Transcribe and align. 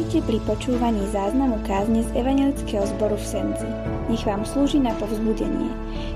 Vítajte 0.00 0.32
pri 0.32 0.40
počúvaní 0.48 1.04
záznamu 1.12 1.60
kázne 1.68 2.00
z 2.00 2.08
Evangelického 2.16 2.88
zboru 2.88 3.20
v 3.20 3.26
Senci. 3.36 3.68
Nech 4.08 4.24
vám 4.24 4.48
slúži 4.48 4.80
na 4.80 4.96
povzbudenie. 4.96 5.68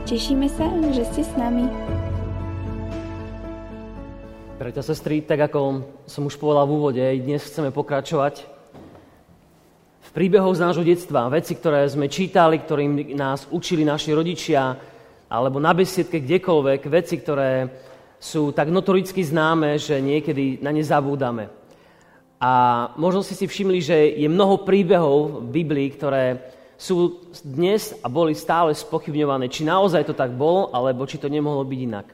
Tešíme 0.08 0.48
sa, 0.48 0.72
že 0.88 1.04
ste 1.04 1.20
s 1.20 1.28
nami. 1.36 1.68
Preto 4.56 4.80
sestry, 4.80 5.20
tak 5.20 5.52
ako 5.52 5.84
som 6.08 6.24
už 6.24 6.40
povedal 6.40 6.64
v 6.64 6.74
úvode, 6.80 7.04
dnes 7.28 7.44
chceme 7.44 7.68
pokračovať 7.76 8.48
v 10.00 10.10
príbehoch 10.16 10.56
z 10.56 10.64
nášho 10.64 10.80
detstva. 10.80 11.28
Veci, 11.28 11.52
ktoré 11.52 11.84
sme 11.84 12.08
čítali, 12.08 12.64
ktorým 12.64 13.12
nás 13.12 13.44
učili 13.52 13.84
naši 13.84 14.16
rodičia, 14.16 14.80
alebo 15.28 15.60
na 15.60 15.76
besiedke 15.76 16.24
kdekoľvek, 16.24 16.88
veci, 16.88 17.20
ktoré 17.20 17.68
sú 18.16 18.48
tak 18.56 18.72
notoricky 18.72 19.20
známe, 19.20 19.76
že 19.76 20.00
niekedy 20.00 20.64
na 20.64 20.72
ne 20.72 20.80
zabúdame. 20.80 21.63
A 22.44 22.50
možno 23.00 23.24
ste 23.24 23.32
si 23.32 23.48
všimli, 23.48 23.80
že 23.80 23.96
je 24.20 24.28
mnoho 24.28 24.68
príbehov 24.68 25.48
v 25.48 25.64
Biblii, 25.64 25.88
ktoré 25.96 26.44
sú 26.76 27.24
dnes 27.40 27.96
a 28.04 28.12
boli 28.12 28.36
stále 28.36 28.76
spochybňované, 28.76 29.48
či 29.48 29.64
naozaj 29.64 30.04
to 30.04 30.12
tak 30.12 30.36
bolo, 30.36 30.68
alebo 30.68 31.08
či 31.08 31.16
to 31.16 31.32
nemohlo 31.32 31.64
byť 31.64 31.80
inak. 31.80 32.04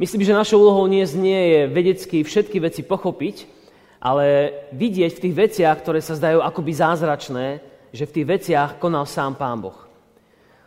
Myslím, 0.00 0.24
že 0.24 0.32
našou 0.32 0.64
úlohou 0.64 0.88
dnes 0.88 1.12
nie 1.12 1.36
je 1.36 1.60
vedecky 1.68 2.24
všetky 2.24 2.56
veci 2.56 2.80
pochopiť, 2.80 3.44
ale 4.00 4.56
vidieť 4.72 5.20
v 5.20 5.22
tých 5.28 5.34
veciach, 5.36 5.76
ktoré 5.84 6.00
sa 6.00 6.16
zdajú 6.16 6.40
akoby 6.40 6.72
zázračné, 6.72 7.60
že 7.92 8.08
v 8.08 8.14
tých 8.16 8.26
veciach 8.40 8.80
konal 8.80 9.04
sám 9.04 9.36
Pán 9.36 9.60
Boh. 9.60 9.89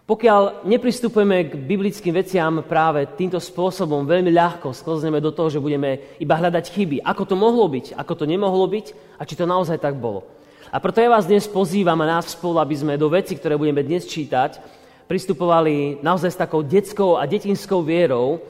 Pokiaľ 0.03 0.67
nepristupujeme 0.67 1.47
k 1.47 1.55
biblickým 1.55 2.11
veciam 2.11 2.59
práve 2.67 3.07
týmto 3.15 3.39
spôsobom, 3.39 4.03
veľmi 4.03 4.35
ľahko 4.35 4.75
sklzneme 4.75 5.23
do 5.23 5.31
toho, 5.31 5.47
že 5.47 5.63
budeme 5.63 6.19
iba 6.19 6.35
hľadať 6.35 6.75
chyby. 6.75 6.99
Ako 7.07 7.23
to 7.23 7.39
mohlo 7.39 7.63
byť, 7.71 7.95
ako 7.95 8.13
to 8.19 8.25
nemohlo 8.27 8.67
byť 8.67 9.15
a 9.15 9.23
či 9.23 9.39
to 9.39 9.47
naozaj 9.47 9.79
tak 9.79 9.95
bolo. 9.95 10.27
A 10.75 10.83
preto 10.83 10.99
ja 10.99 11.07
vás 11.07 11.23
dnes 11.23 11.47
pozývam 11.47 11.95
a 12.03 12.19
nás 12.19 12.35
spolu, 12.35 12.59
aby 12.59 12.75
sme 12.75 12.99
do 12.99 13.07
veci, 13.07 13.39
ktoré 13.39 13.55
budeme 13.55 13.79
dnes 13.79 14.03
čítať, 14.03 14.59
pristupovali 15.07 16.03
naozaj 16.03 16.35
s 16.35 16.41
takou 16.43 16.67
detskou 16.67 17.15
a 17.15 17.23
detinskou 17.23 17.79
vierou, 17.79 18.43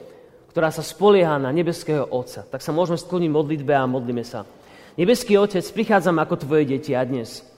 ktorá 0.50 0.74
sa 0.74 0.82
spolieha 0.82 1.38
na 1.38 1.54
nebeského 1.54 2.02
Otca. 2.10 2.42
Tak 2.50 2.66
sa 2.66 2.74
môžeme 2.74 2.98
skloniť 2.98 3.30
modlitbe 3.30 3.70
a 3.78 3.86
modlíme 3.86 4.26
sa. 4.26 4.42
Nebeský 4.98 5.38
Otec, 5.38 5.62
prichádzam 5.70 6.18
ako 6.18 6.34
tvoje 6.34 6.66
deti 6.66 6.98
a 6.98 7.06
dnes 7.06 7.53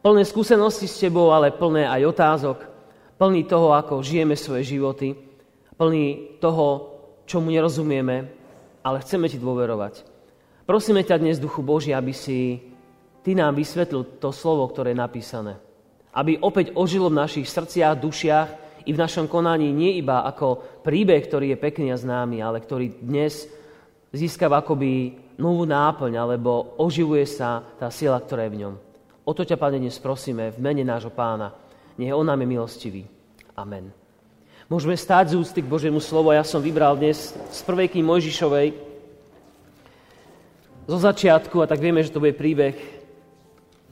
plné 0.00 0.24
skúsenosti 0.24 0.88
s 0.88 1.00
tebou, 1.00 1.28
ale 1.32 1.52
plné 1.52 1.84
aj 1.84 2.02
otázok, 2.08 2.58
plný 3.20 3.44
toho, 3.44 3.76
ako 3.76 4.00
žijeme 4.00 4.36
svoje 4.36 4.76
životy, 4.76 5.12
plný 5.76 6.36
toho, 6.40 6.96
čomu 7.28 7.52
nerozumieme, 7.52 8.16
ale 8.80 9.04
chceme 9.04 9.28
ti 9.28 9.36
dôverovať. 9.36 10.08
Prosíme 10.64 11.04
ťa 11.04 11.20
dnes, 11.20 11.36
Duchu 11.36 11.60
Boží, 11.60 11.92
aby 11.92 12.16
si 12.16 12.58
ty 13.20 13.36
nám 13.36 13.54
vysvetlil 13.54 14.18
to 14.18 14.32
slovo, 14.32 14.64
ktoré 14.72 14.96
je 14.96 15.02
napísané. 15.02 15.52
Aby 16.10 16.40
opäť 16.42 16.74
ožilo 16.74 17.12
v 17.12 17.20
našich 17.20 17.46
srdciach, 17.46 18.00
dušiach 18.00 18.48
i 18.88 18.90
v 18.90 18.98
našom 18.98 19.28
konaní 19.28 19.70
nie 19.70 20.00
iba 20.00 20.24
ako 20.24 20.80
príbeh, 20.82 21.22
ktorý 21.28 21.54
je 21.54 21.62
pekný 21.62 21.92
a 21.92 22.00
známy, 22.00 22.40
ale 22.40 22.58
ktorý 22.64 23.04
dnes 23.04 23.46
získava 24.10 24.64
akoby 24.64 25.14
novú 25.38 25.68
náplň, 25.68 26.18
alebo 26.18 26.74
oživuje 26.80 27.28
sa 27.28 27.62
tá 27.78 27.92
sila, 27.92 28.18
ktorá 28.18 28.48
je 28.48 28.52
v 28.56 28.60
ňom. 28.66 28.74
O 29.24 29.36
to 29.36 29.44
ťa, 29.44 29.60
Pane, 29.60 29.76
dnes 29.76 30.00
prosíme 30.00 30.48
v 30.48 30.58
mene 30.58 30.80
nášho 30.80 31.12
pána. 31.12 31.52
Nech 32.00 32.16
on 32.16 32.24
nám 32.24 32.40
je 32.40 32.48
milostivý. 32.48 33.02
Amen. 33.52 33.92
Môžeme 34.70 34.96
stáť 34.96 35.34
z 35.34 35.38
ústy 35.42 35.60
k 35.60 35.68
Božiemu 35.68 36.00
slovu. 36.00 36.32
Ja 36.32 36.46
som 36.46 36.62
vybral 36.62 36.96
dnes 36.96 37.36
z 37.36 37.60
prvej 37.66 37.92
knihy 37.92 38.06
Mojžišovej 38.06 38.68
zo 40.88 40.98
začiatku, 40.98 41.60
a 41.60 41.68
tak 41.68 41.82
vieme, 41.82 42.00
že 42.00 42.10
to 42.10 42.22
bude 42.22 42.38
príbeh 42.38 42.74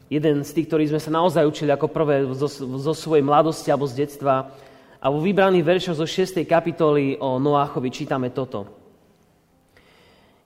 jeden 0.08 0.40
z 0.42 0.50
tých, 0.54 0.66
ktorí 0.72 0.88
sme 0.88 1.02
sa 1.02 1.12
naozaj 1.12 1.44
učili 1.44 1.70
ako 1.74 1.92
prvé 1.92 2.24
zo, 2.32 2.48
zo 2.78 2.94
svojej 2.96 3.22
mladosti 3.22 3.68
alebo 3.68 3.84
z 3.84 4.06
detstva. 4.06 4.48
A 4.98 5.06
vo 5.12 5.20
vybraných 5.20 5.66
veršoch 5.66 6.00
zo 6.00 6.08
6. 6.08 6.42
kapitoly 6.48 7.20
o 7.20 7.36
Noáchovi 7.36 7.92
čítame 7.92 8.32
toto. 8.32 8.77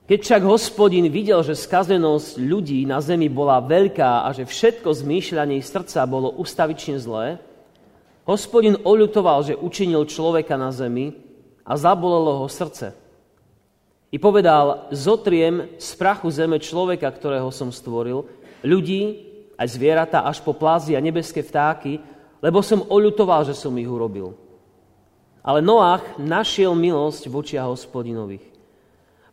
Keď 0.03 0.19
však 0.19 0.43
hospodin 0.43 1.07
videl, 1.07 1.39
že 1.47 1.55
skazenosť 1.55 2.35
ľudí 2.35 2.83
na 2.83 2.99
zemi 2.99 3.31
bola 3.31 3.63
veľká 3.63 4.27
a 4.27 4.35
že 4.35 4.43
všetko 4.43 4.91
zmýšľanie 4.91 5.63
srdca 5.63 6.03
bolo 6.03 6.27
ustavične 6.43 6.99
zlé, 6.99 7.39
hospodin 8.27 8.75
oľutoval, 8.83 9.47
že 9.47 9.55
učinil 9.55 10.03
človeka 10.03 10.59
na 10.59 10.75
zemi 10.75 11.15
a 11.63 11.79
zabolelo 11.79 12.43
ho 12.43 12.47
srdce. 12.51 12.91
I 14.11 14.19
povedal, 14.19 14.91
zotriem 14.91 15.71
z 15.79 15.89
prachu 15.95 16.27
zeme 16.35 16.59
človeka, 16.59 17.07
ktorého 17.07 17.47
som 17.49 17.71
stvoril, 17.71 18.27
ľudí, 18.59 19.31
aj 19.55 19.67
zvieratá, 19.71 20.27
až 20.27 20.43
po 20.43 20.51
plázy 20.51 20.99
a 20.99 21.01
nebeské 21.01 21.39
vtáky, 21.39 22.03
lebo 22.43 22.59
som 22.59 22.83
oľutoval, 22.83 23.47
že 23.47 23.55
som 23.55 23.71
ich 23.79 23.87
urobil. 23.87 24.35
Ale 25.39 25.63
Noach 25.63 26.19
našiel 26.19 26.75
milosť 26.75 27.31
v 27.31 27.33
očiach 27.39 27.71
hospodinových. 27.71 28.52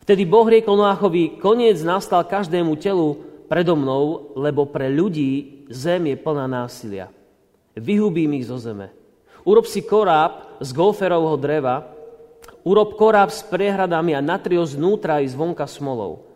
Vtedy 0.00 0.24
Boh 0.24 0.48
riekol 0.48 0.80
Noáchovi, 0.80 1.38
koniec 1.38 1.80
nastal 1.84 2.24
každému 2.24 2.76
telu 2.80 3.20
predo 3.50 3.74
mnou, 3.74 4.32
lebo 4.38 4.64
pre 4.64 4.86
ľudí 4.86 5.66
zem 5.68 6.14
je 6.14 6.16
plná 6.16 6.46
násilia. 6.46 7.10
Vyhubím 7.74 8.38
ich 8.38 8.46
zo 8.46 8.58
zeme. 8.58 8.94
Urob 9.42 9.66
si 9.66 9.82
koráb 9.82 10.60
z 10.60 10.70
golferovho 10.70 11.34
dreva, 11.40 11.90
urob 12.62 12.94
koráb 12.94 13.32
s 13.32 13.40
priehradami 13.46 14.12
a 14.14 14.20
natrio 14.22 14.62
znútra 14.62 15.18
i 15.18 15.26
zvonka 15.26 15.64
smolou. 15.64 16.28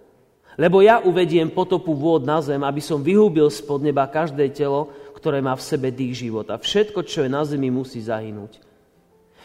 Lebo 0.55 0.79
ja 0.83 1.03
uvediem 1.03 1.51
potopu 1.51 1.95
vôd 1.95 2.23
na 2.23 2.39
zem, 2.39 2.63
aby 2.63 2.79
som 2.79 3.03
vyhúbil 3.03 3.51
spod 3.51 3.83
neba 3.83 4.07
každé 4.07 4.55
telo, 4.55 4.91
ktoré 5.19 5.43
má 5.43 5.59
v 5.59 5.67
sebe 5.67 5.91
dých 5.91 6.27
života. 6.27 6.55
Všetko, 6.55 7.03
čo 7.03 7.27
je 7.27 7.31
na 7.31 7.43
zemi, 7.43 7.75
musí 7.75 7.99
zahynúť. 7.99 8.63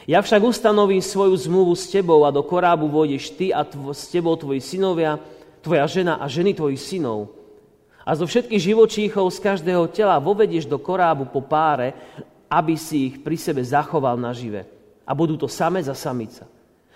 Ja 0.09 0.25
však 0.25 0.41
ustanovím 0.41 1.05
svoju 1.05 1.37
zmluvu 1.37 1.77
s 1.77 1.85
tebou 1.85 2.25
a 2.25 2.33
do 2.33 2.41
korábu 2.41 2.89
vôjdeš 2.89 3.29
ty 3.29 3.53
a 3.53 3.61
tvo, 3.61 3.93
s 3.93 4.09
tebou 4.09 4.33
tvoji 4.33 4.57
synovia, 4.57 5.21
tvoja 5.61 5.85
žena 5.85 6.17
a 6.17 6.25
ženy 6.25 6.57
tvojich 6.57 6.81
synov. 6.81 7.29
A 8.01 8.17
zo 8.17 8.25
všetkých 8.25 8.73
živočíchov 8.73 9.29
z 9.29 9.37
každého 9.37 9.85
tela 9.93 10.17
vovedieš 10.17 10.65
do 10.65 10.81
korábu 10.81 11.29
po 11.29 11.45
páre, 11.45 11.93
aby 12.49 12.73
si 12.73 13.13
ich 13.13 13.15
pri 13.21 13.37
sebe 13.37 13.61
zachoval 13.61 14.17
nažive. 14.17 14.65
A 15.05 15.13
budú 15.13 15.37
to 15.37 15.45
samec 15.45 15.85
a 15.85 15.93
samica. 15.93 16.49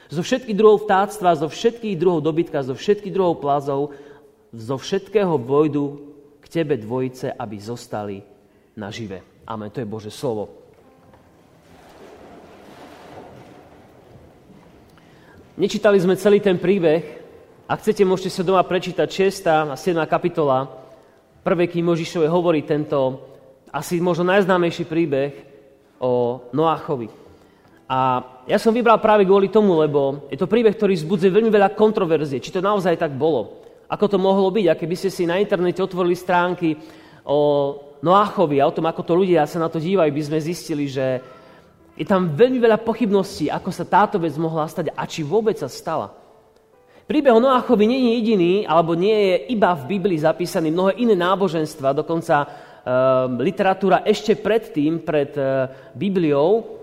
Zo 0.09 0.25
všetkých 0.25 0.57
druhov 0.57 0.90
vtáctva, 0.90 1.38
zo 1.38 1.46
všetkých 1.46 1.94
druhov 1.94 2.25
dobytka, 2.25 2.66
zo 2.66 2.73
všetkých 2.73 3.13
druhov 3.13 3.38
plazov, 3.38 3.94
zo 4.50 4.75
všetkého 4.81 5.38
vojdu 5.38 6.02
k 6.41 6.46
tebe 6.50 6.81
dvojice, 6.81 7.29
aby 7.29 7.62
zostali 7.62 8.25
nažive. 8.73 9.46
Amen. 9.46 9.69
To 9.69 9.85
je 9.85 9.85
Bože 9.85 10.09
slovo. 10.09 10.62
Nečítali 15.53 16.02
sme 16.02 16.18
celý 16.18 16.41
ten 16.41 16.58
príbeh. 16.58 17.06
Ak 17.69 17.86
chcete, 17.86 18.02
môžete 18.02 18.34
sa 18.34 18.41
doma 18.41 18.66
prečítať 18.66 19.06
6. 19.06 19.69
a 19.69 19.78
7. 19.78 19.94
kapitola 20.09 20.66
prvej 21.46 21.69
knihy 21.69 21.86
Možišovej 21.86 22.25
hovorí 22.25 22.66
tento 22.66 23.22
asi 23.69 24.02
možno 24.02 24.34
najznámejší 24.34 24.90
príbeh 24.90 25.30
o 26.02 26.41
Noáchovi. 26.58 27.06
A 27.86 28.25
ja 28.50 28.58
som 28.58 28.74
vybral 28.74 28.97
práve 28.97 29.30
kvôli 29.30 29.53
tomu, 29.53 29.78
lebo 29.78 30.25
je 30.34 30.41
to 30.41 30.50
príbeh, 30.50 30.74
ktorý 30.74 30.97
zbudzuje 30.97 31.30
veľmi 31.30 31.53
veľa 31.53 31.78
kontroverzie. 31.78 32.41
Či 32.41 32.58
to 32.58 32.66
naozaj 32.66 32.97
tak 32.97 33.14
bolo? 33.14 33.62
Ako 33.94 34.09
to 34.09 34.18
mohlo 34.18 34.50
byť? 34.50 34.66
A 34.74 34.80
keby 34.80 34.97
ste 34.97 35.14
si 35.14 35.30
na 35.30 35.38
internete 35.38 35.85
otvorili 35.85 36.18
stránky 36.18 36.74
o 37.30 37.78
Noáchovi 38.02 38.58
a 38.58 38.66
o 38.66 38.74
tom, 38.74 38.90
ako 38.90 39.06
to 39.06 39.14
ľudia 39.14 39.46
sa 39.46 39.62
na 39.62 39.70
to 39.70 39.78
dívajú, 39.78 40.09
by 40.18 40.24
sme 40.34 40.40
zistili, 40.41 40.90
že 40.90 41.22
je 41.93 42.05
tam 42.05 42.33
veľmi 42.33 42.57
veľa 42.57 42.81
pochybností, 42.81 43.53
ako 43.53 43.69
sa 43.69 43.85
táto 43.85 44.17
vec 44.17 44.33
mohla 44.41 44.65
stať 44.65 44.89
a 44.97 45.03
či 45.05 45.21
vôbec 45.21 45.53
sa 45.57 45.69
stala. 45.69 46.09
Príbeh 47.03 47.35
o 47.35 47.43
Noáchovi 47.43 47.85
nie 47.85 47.99
je 47.99 48.11
jediný, 48.17 48.53
alebo 48.65 48.95
nie 48.95 49.13
je 49.13 49.35
iba 49.53 49.75
v 49.75 49.99
Biblii 49.99 50.17
zapísaný 50.17 50.71
mnohé 50.71 51.03
iné 51.03 51.13
náboženstva, 51.19 51.99
dokonca 51.99 52.35
e, 52.41 52.47
literatúra 53.43 54.07
ešte 54.07 54.40
predtým, 54.40 55.03
pred 55.03 55.35
e, 55.35 55.43
Bibliou, 55.93 56.79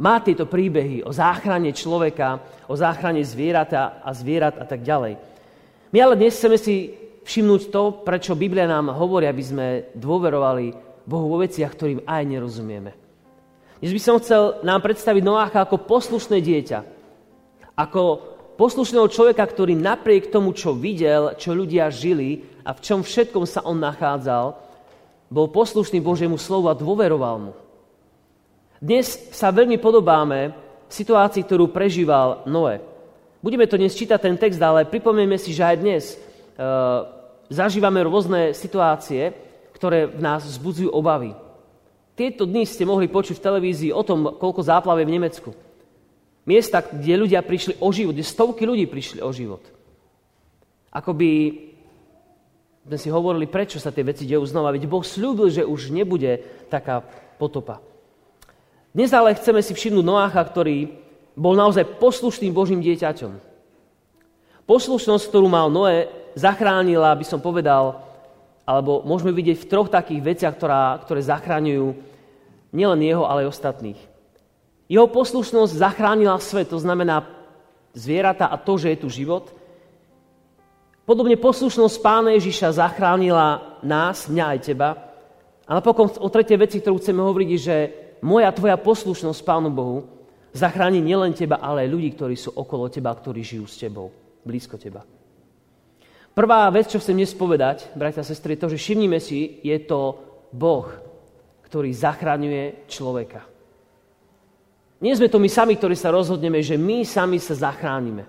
má 0.00 0.16
tieto 0.24 0.48
príbehy 0.48 1.04
o 1.04 1.12
záchrane 1.12 1.76
človeka, 1.76 2.40
o 2.66 2.74
záchrane 2.74 3.20
zvierata 3.20 4.00
a 4.00 4.10
zvierat 4.16 4.56
a 4.56 4.64
tak 4.64 4.80
ďalej. 4.80 5.20
My 5.92 5.98
ale 6.00 6.16
dnes 6.16 6.40
chceme 6.40 6.56
si 6.56 6.96
všimnúť 7.20 7.62
to, 7.68 8.00
prečo 8.00 8.32
Biblia 8.32 8.64
nám 8.64 8.96
hovorí, 8.96 9.28
aby 9.28 9.44
sme 9.44 9.66
dôverovali 9.92 10.72
Bohu 11.04 11.26
vo 11.28 11.44
veciach, 11.44 11.76
ktorým 11.76 12.00
aj 12.08 12.22
nerozumieme. 12.24 13.09
Dnes 13.80 13.96
by 13.96 14.02
som 14.04 14.20
chcel 14.20 14.60
nám 14.60 14.84
predstaviť 14.84 15.24
Noácha 15.24 15.64
ako 15.64 15.88
poslušné 15.88 16.44
dieťa. 16.44 16.84
Ako 17.80 18.20
poslušného 18.60 19.08
človeka, 19.08 19.40
ktorý 19.40 19.72
napriek 19.72 20.28
tomu, 20.28 20.52
čo 20.52 20.76
videl, 20.76 21.32
čo 21.40 21.56
ľudia 21.56 21.88
žili 21.88 22.44
a 22.60 22.76
v 22.76 22.84
čom 22.84 23.00
všetkom 23.00 23.48
sa 23.48 23.64
on 23.64 23.80
nachádzal, 23.80 24.52
bol 25.32 25.48
poslušný 25.48 25.96
Božiemu 26.04 26.36
slovu 26.36 26.68
a 26.68 26.76
dôveroval 26.76 27.36
mu. 27.40 27.52
Dnes 28.84 29.16
sa 29.32 29.48
veľmi 29.48 29.80
podobáme 29.80 30.52
situácii, 30.92 31.40
ktorú 31.40 31.72
prežíval 31.72 32.44
Noé. 32.44 32.84
Budeme 33.40 33.64
to 33.64 33.80
dnes 33.80 33.96
čítať 33.96 34.20
ten 34.20 34.36
text, 34.36 34.60
ale 34.60 34.84
pripomenieme 34.84 35.40
si, 35.40 35.56
že 35.56 35.64
aj 35.64 35.76
dnes 35.80 36.04
uh, 36.12 37.08
zažívame 37.48 38.04
rôzne 38.04 38.52
situácie, 38.52 39.32
ktoré 39.72 40.04
v 40.04 40.20
nás 40.20 40.44
vzbudzujú 40.44 40.92
obavy. 40.92 41.32
Tieto 42.20 42.44
dny 42.44 42.68
ste 42.68 42.84
mohli 42.84 43.08
počuť 43.08 43.40
v 43.40 43.46
televízii 43.48 43.96
o 43.96 44.04
tom, 44.04 44.36
koľko 44.36 44.60
záplave 44.60 45.08
v 45.08 45.16
Nemecku. 45.16 45.56
Miesta, 46.44 46.84
kde 46.84 47.16
ľudia 47.16 47.40
prišli 47.40 47.80
o 47.80 47.88
život, 47.88 48.12
kde 48.12 48.28
stovky 48.28 48.68
ľudí 48.68 48.84
prišli 48.84 49.24
o 49.24 49.32
život. 49.32 49.64
Akoby 50.92 51.56
sme 52.84 52.98
si 53.00 53.08
hovorili, 53.08 53.48
prečo 53.48 53.80
sa 53.80 53.88
tie 53.88 54.04
veci 54.04 54.28
dejú 54.28 54.44
znova. 54.44 54.68
Veď 54.68 54.84
Boh 54.84 55.00
slúbil, 55.00 55.48
že 55.48 55.64
už 55.64 55.96
nebude 55.96 56.44
taká 56.68 57.00
potopa. 57.40 57.80
Dnes 58.92 59.16
ale 59.16 59.32
chceme 59.40 59.64
si 59.64 59.72
všimnúť 59.72 60.04
Noácha, 60.04 60.44
ktorý 60.44 60.92
bol 61.32 61.56
naozaj 61.56 61.88
poslušným 62.04 62.52
Božím 62.52 62.84
dieťaťom. 62.84 63.32
Poslušnosť, 64.68 65.24
ktorú 65.24 65.48
mal 65.48 65.72
Noé, 65.72 66.12
zachránila, 66.36 67.16
by 67.16 67.24
som 67.24 67.40
povedal, 67.40 68.04
alebo 68.68 69.00
môžeme 69.08 69.32
vidieť 69.32 69.56
v 69.64 69.68
troch 69.72 69.88
takých 69.88 70.20
veciach, 70.20 70.52
ktorá, 70.52 71.00
ktoré 71.00 71.24
zachráňujú 71.24 72.09
nielen 72.70 73.00
jeho, 73.02 73.26
ale 73.26 73.46
aj 73.46 73.52
ostatných. 73.54 74.00
Jeho 74.90 75.06
poslušnosť 75.06 75.70
zachránila 75.70 76.34
svet, 76.42 76.74
to 76.74 76.78
znamená 76.82 77.22
zvieratá 77.94 78.50
a 78.50 78.58
to, 78.58 78.74
že 78.74 78.94
je 78.94 78.98
tu 78.98 79.08
život. 79.10 79.50
Podobne 81.06 81.38
poslušnosť 81.38 81.96
Pána 82.02 82.34
Ježiša 82.38 82.78
zachránila 82.78 83.78
nás, 83.82 84.26
mňa 84.30 84.44
aj 84.54 84.58
teba. 84.62 84.88
A 85.66 85.78
napokon 85.78 86.10
o 86.18 86.28
tretie 86.30 86.58
veci, 86.58 86.82
ktorú 86.82 86.98
chceme 86.98 87.22
hovoriť, 87.22 87.50
že 87.58 87.76
moja 88.22 88.50
tvoja 88.50 88.78
poslušnosť 88.78 89.40
Pánu 89.46 89.70
Bohu 89.70 90.06
zachráni 90.50 90.98
nielen 90.98 91.34
teba, 91.34 91.62
ale 91.62 91.86
aj 91.86 91.92
ľudí, 91.94 92.10
ktorí 92.14 92.34
sú 92.34 92.50
okolo 92.54 92.90
teba, 92.90 93.14
ktorí 93.14 93.42
žijú 93.42 93.66
s 93.70 93.78
tebou, 93.78 94.10
blízko 94.42 94.74
teba. 94.78 95.06
Prvá 96.30 96.70
vec, 96.70 96.90
čo 96.90 97.02
chcem 97.02 97.18
dnes 97.18 97.34
povedať, 97.34 97.90
bratia 97.94 98.22
a 98.22 98.26
sestry, 98.26 98.54
to, 98.54 98.70
že 98.70 98.78
všimnime 98.78 99.18
si, 99.18 99.62
je 99.62 99.78
to 99.82 100.18
Boh, 100.54 101.09
ktorý 101.70 101.94
zachraňuje 101.94 102.90
človeka. 102.90 103.46
Nie 104.98 105.14
sme 105.14 105.30
to 105.30 105.38
my 105.38 105.46
sami, 105.46 105.78
ktorí 105.78 105.94
sa 105.94 106.10
rozhodneme, 106.10 106.58
že 106.60 106.74
my 106.74 107.06
sami 107.06 107.38
sa 107.38 107.54
zachránime. 107.54 108.26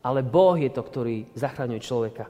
Ale 0.00 0.24
Boh 0.24 0.56
je 0.56 0.72
to, 0.72 0.80
ktorý 0.80 1.28
zachraňuje 1.36 1.80
človeka. 1.84 2.26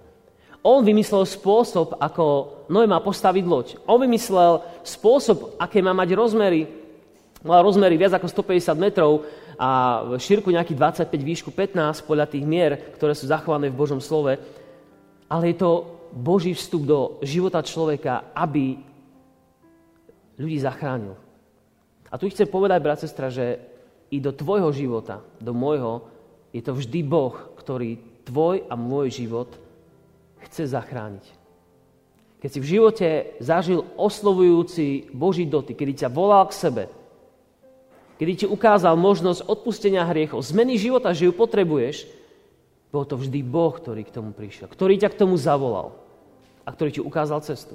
On 0.67 0.83
vymyslel 0.83 1.23
spôsob, 1.23 1.97
ako 2.03 2.25
Noé 2.67 2.91
má 2.91 2.99
postaviť 2.99 3.45
loď. 3.47 3.67
On 3.87 3.97
vymyslel 3.97 4.59
spôsob, 4.83 5.55
aké 5.55 5.79
má 5.79 5.95
mať 5.95 6.19
rozmery. 6.19 6.67
Má 7.47 7.63
rozmery 7.63 7.95
viac 7.95 8.19
ako 8.19 8.27
150 8.27 8.75
metrov 8.75 9.23
a 9.55 10.03
šírku 10.19 10.51
nejakých 10.51 11.07
25, 11.07 11.15
výšku 11.15 11.51
15 11.55 12.09
podľa 12.09 12.27
tých 12.27 12.43
mier, 12.43 12.81
ktoré 12.99 13.15
sú 13.15 13.31
zachované 13.31 13.71
v 13.71 13.79
Božom 13.79 14.03
slove. 14.03 14.35
Ale 15.31 15.45
je 15.55 15.57
to 15.63 15.71
Boží 16.11 16.57
vstup 16.57 16.83
do 16.89 16.99
života 17.23 17.63
človeka, 17.63 18.35
aby 18.35 18.94
ľudí 20.39 20.59
zachránil. 20.59 21.15
A 22.11 22.19
tu 22.19 22.31
chcem 22.31 22.47
povedať, 22.47 22.79
brat, 22.79 23.03
sestra, 23.03 23.31
že 23.31 23.59
i 24.15 24.23
do 24.23 24.31
tvojho 24.31 24.71
života, 24.71 25.25
do 25.43 25.51
môjho, 25.51 26.07
je 26.55 26.63
to 26.63 26.77
vždy 26.79 27.03
Boh, 27.03 27.35
ktorý 27.59 27.99
tvoj 28.23 28.63
a 28.71 28.75
môj 28.79 29.11
život 29.27 29.51
chce 30.47 30.71
zachrániť. 30.71 31.27
Keď 32.39 32.51
si 32.53 32.61
v 32.61 32.71
živote 32.77 33.09
zažil 33.41 33.83
oslovujúci 33.97 35.11
Boží 35.17 35.49
dotyk, 35.49 35.81
kedy 35.81 36.05
ťa 36.05 36.13
volal 36.13 36.45
k 36.47 36.55
sebe, 36.55 36.85
kedy 38.21 38.45
ti 38.45 38.47
ukázal 38.47 38.95
možnosť 38.95 39.49
odpustenia 39.49 40.07
hriechov, 40.07 40.45
zmeny 40.45 40.79
života, 40.79 41.11
že 41.17 41.27
ju 41.27 41.33
potrebuješ, 41.35 42.07
bol 42.95 43.03
to 43.03 43.19
vždy 43.19 43.43
Boh, 43.43 43.75
ktorý 43.75 44.07
k 44.07 44.15
tomu 44.15 44.31
prišiel, 44.31 44.71
ktorý 44.71 44.95
ťa 45.01 45.11
k 45.11 45.19
tomu 45.25 45.35
zavolal 45.35 45.99
a 46.63 46.71
ktorý 46.71 47.01
ti 47.01 47.03
ukázal 47.03 47.43
cestu. 47.43 47.75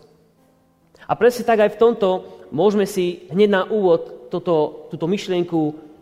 A 1.07 1.13
presne 1.15 1.47
tak 1.47 1.61
aj 1.63 1.75
v 1.75 1.81
tomto 1.81 2.07
môžeme 2.49 2.83
si 2.89 3.29
hneď 3.29 3.49
na 3.49 3.63
úvod 3.69 4.31
toto, 4.33 4.87
túto 4.89 5.05
myšlienku 5.05 5.59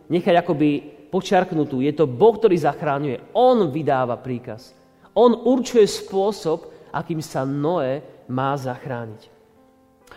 nechať 0.07 0.35
akoby 0.39 0.69
počiarknutú. 1.11 1.79
Je 1.83 1.93
to 1.95 2.07
Boh, 2.07 2.35
ktorý 2.35 2.55
zachráňuje. 2.59 3.31
On 3.35 3.71
vydáva 3.71 4.19
príkaz. 4.19 4.75
On 5.15 5.33
určuje 5.33 5.87
spôsob, 5.87 6.69
akým 6.91 7.23
sa 7.23 7.47
Noé 7.47 8.03
má 8.29 8.53
zachrániť. 8.59 9.31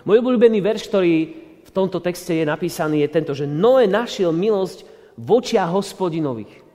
Môj 0.04 0.20
obľúbený 0.22 0.58
verš, 0.60 0.90
ktorý 0.90 1.14
v 1.64 1.70
tomto 1.70 2.02
texte 2.02 2.34
je 2.34 2.44
napísaný, 2.44 3.06
je 3.06 3.14
tento, 3.14 3.32
že 3.36 3.46
Noé 3.46 3.86
našiel 3.86 4.34
milosť 4.34 4.84
v 5.14 5.28
očiach 5.28 5.70
hospodinových. 5.70 6.66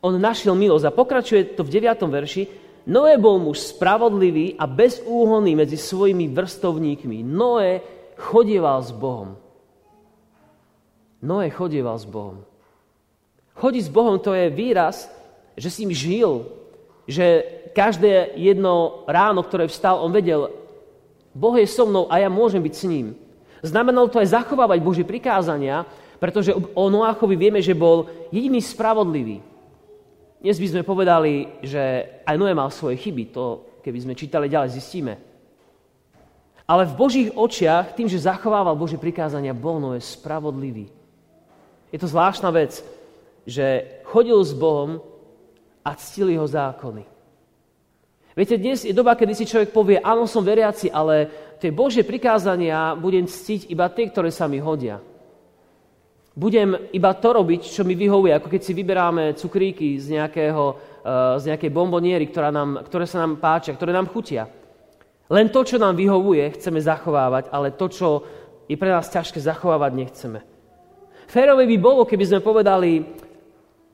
On 0.00 0.16
našiel 0.16 0.56
milosť 0.56 0.84
a 0.88 0.96
pokračuje 0.96 1.54
to 1.54 1.62
v 1.62 1.72
9. 1.76 2.08
verši, 2.08 2.42
Noé 2.90 3.14
bol 3.22 3.38
muž 3.38 3.70
spravodlivý 3.70 4.58
a 4.58 4.66
bezúhonný 4.66 5.54
medzi 5.54 5.78
svojimi 5.78 6.26
vrstovníkmi. 6.26 7.22
Noé 7.22 7.86
chodieval 8.18 8.82
s 8.82 8.90
Bohom. 8.90 9.38
Noé 11.22 11.54
chodieval 11.54 11.94
s 11.94 12.02
Bohom. 12.10 12.42
Chodiť 13.54 13.82
s 13.86 13.94
Bohom 13.94 14.18
to 14.18 14.34
je 14.34 14.50
výraz, 14.50 15.06
že 15.54 15.70
si 15.70 15.86
im 15.86 15.94
žil, 15.94 16.50
že 17.06 17.46
každé 17.70 18.34
jedno 18.34 19.06
ráno, 19.06 19.46
ktoré 19.46 19.70
vstal, 19.70 20.02
on 20.02 20.10
vedel, 20.10 20.50
Boh 21.30 21.54
je 21.54 21.70
so 21.70 21.86
mnou 21.86 22.10
a 22.10 22.18
ja 22.18 22.26
môžem 22.26 22.58
byť 22.58 22.74
s 22.74 22.88
ním. 22.90 23.14
Znamenalo 23.62 24.10
to 24.10 24.18
aj 24.18 24.34
zachovávať 24.34 24.82
Božie 24.82 25.06
prikázania, 25.06 25.86
pretože 26.18 26.50
o 26.52 26.84
Noáchovi 26.90 27.38
vieme, 27.38 27.60
že 27.62 27.76
bol 27.76 28.10
jediný 28.34 28.58
spravodlivý. 28.58 29.49
Dnes 30.40 30.56
by 30.56 30.68
sme 30.72 30.88
povedali, 30.88 31.60
že 31.60 32.16
aj 32.24 32.36
Noé 32.40 32.56
mal 32.56 32.72
svoje 32.72 32.96
chyby. 32.96 33.28
To, 33.36 33.76
keby 33.84 33.98
sme 34.00 34.16
čítali 34.16 34.48
ďalej, 34.48 34.72
zistíme. 34.72 35.20
Ale 36.64 36.88
v 36.88 36.96
Božích 36.96 37.28
očiach, 37.36 37.92
tým, 37.92 38.08
že 38.08 38.24
zachovával 38.24 38.72
Božie 38.72 38.96
prikázania, 38.96 39.52
bol 39.52 39.76
Noé 39.76 40.00
spravodlivý. 40.00 40.88
Je 41.92 41.98
to 42.00 42.08
zvláštna 42.08 42.48
vec, 42.56 42.80
že 43.44 44.00
chodil 44.08 44.40
s 44.40 44.56
Bohom 44.56 45.04
a 45.84 45.92
ctil 46.00 46.32
jeho 46.32 46.48
zákony. 46.48 47.04
Viete, 48.32 48.56
dnes 48.56 48.88
je 48.88 48.96
doba, 48.96 49.20
kedy 49.20 49.36
si 49.36 49.44
človek 49.44 49.76
povie, 49.76 50.00
áno, 50.00 50.24
som 50.24 50.40
veriaci, 50.40 50.88
ale 50.88 51.28
tie 51.60 51.68
Božie 51.68 52.00
prikázania 52.00 52.96
budem 52.96 53.28
ctiť 53.28 53.68
iba 53.68 53.92
tie, 53.92 54.08
ktoré 54.08 54.32
sa 54.32 54.48
mi 54.48 54.56
hodia 54.56 55.04
budem 56.40 56.88
iba 56.96 57.12
to 57.12 57.36
robiť, 57.36 57.68
čo 57.68 57.84
mi 57.84 57.92
vyhovuje, 57.92 58.32
ako 58.32 58.48
keď 58.48 58.60
si 58.64 58.72
vyberáme 58.72 59.36
cukríky 59.36 60.00
z, 60.00 60.16
nejakého, 60.16 60.64
eh, 60.72 61.36
z 61.36 61.44
nejakej 61.52 61.68
bomboniery, 61.68 62.24
ktorá 62.32 62.48
nám, 62.48 62.80
ktoré 62.88 63.04
sa 63.04 63.20
nám 63.20 63.36
páčia, 63.36 63.76
ktoré 63.76 63.92
nám 63.92 64.08
chutia. 64.08 64.48
Len 65.28 65.52
to, 65.52 65.60
čo 65.62 65.76
nám 65.76 65.94
vyhovuje, 65.94 66.56
chceme 66.56 66.80
zachovávať, 66.80 67.52
ale 67.52 67.76
to, 67.76 67.86
čo 67.92 68.08
je 68.66 68.74
pre 68.74 68.88
nás 68.88 69.12
ťažké 69.12 69.38
zachovávať, 69.38 69.92
nechceme. 69.94 70.40
Férové 71.30 71.68
by 71.70 71.76
bolo, 71.78 72.02
keby 72.02 72.24
sme 72.26 72.40
povedali, 72.42 73.06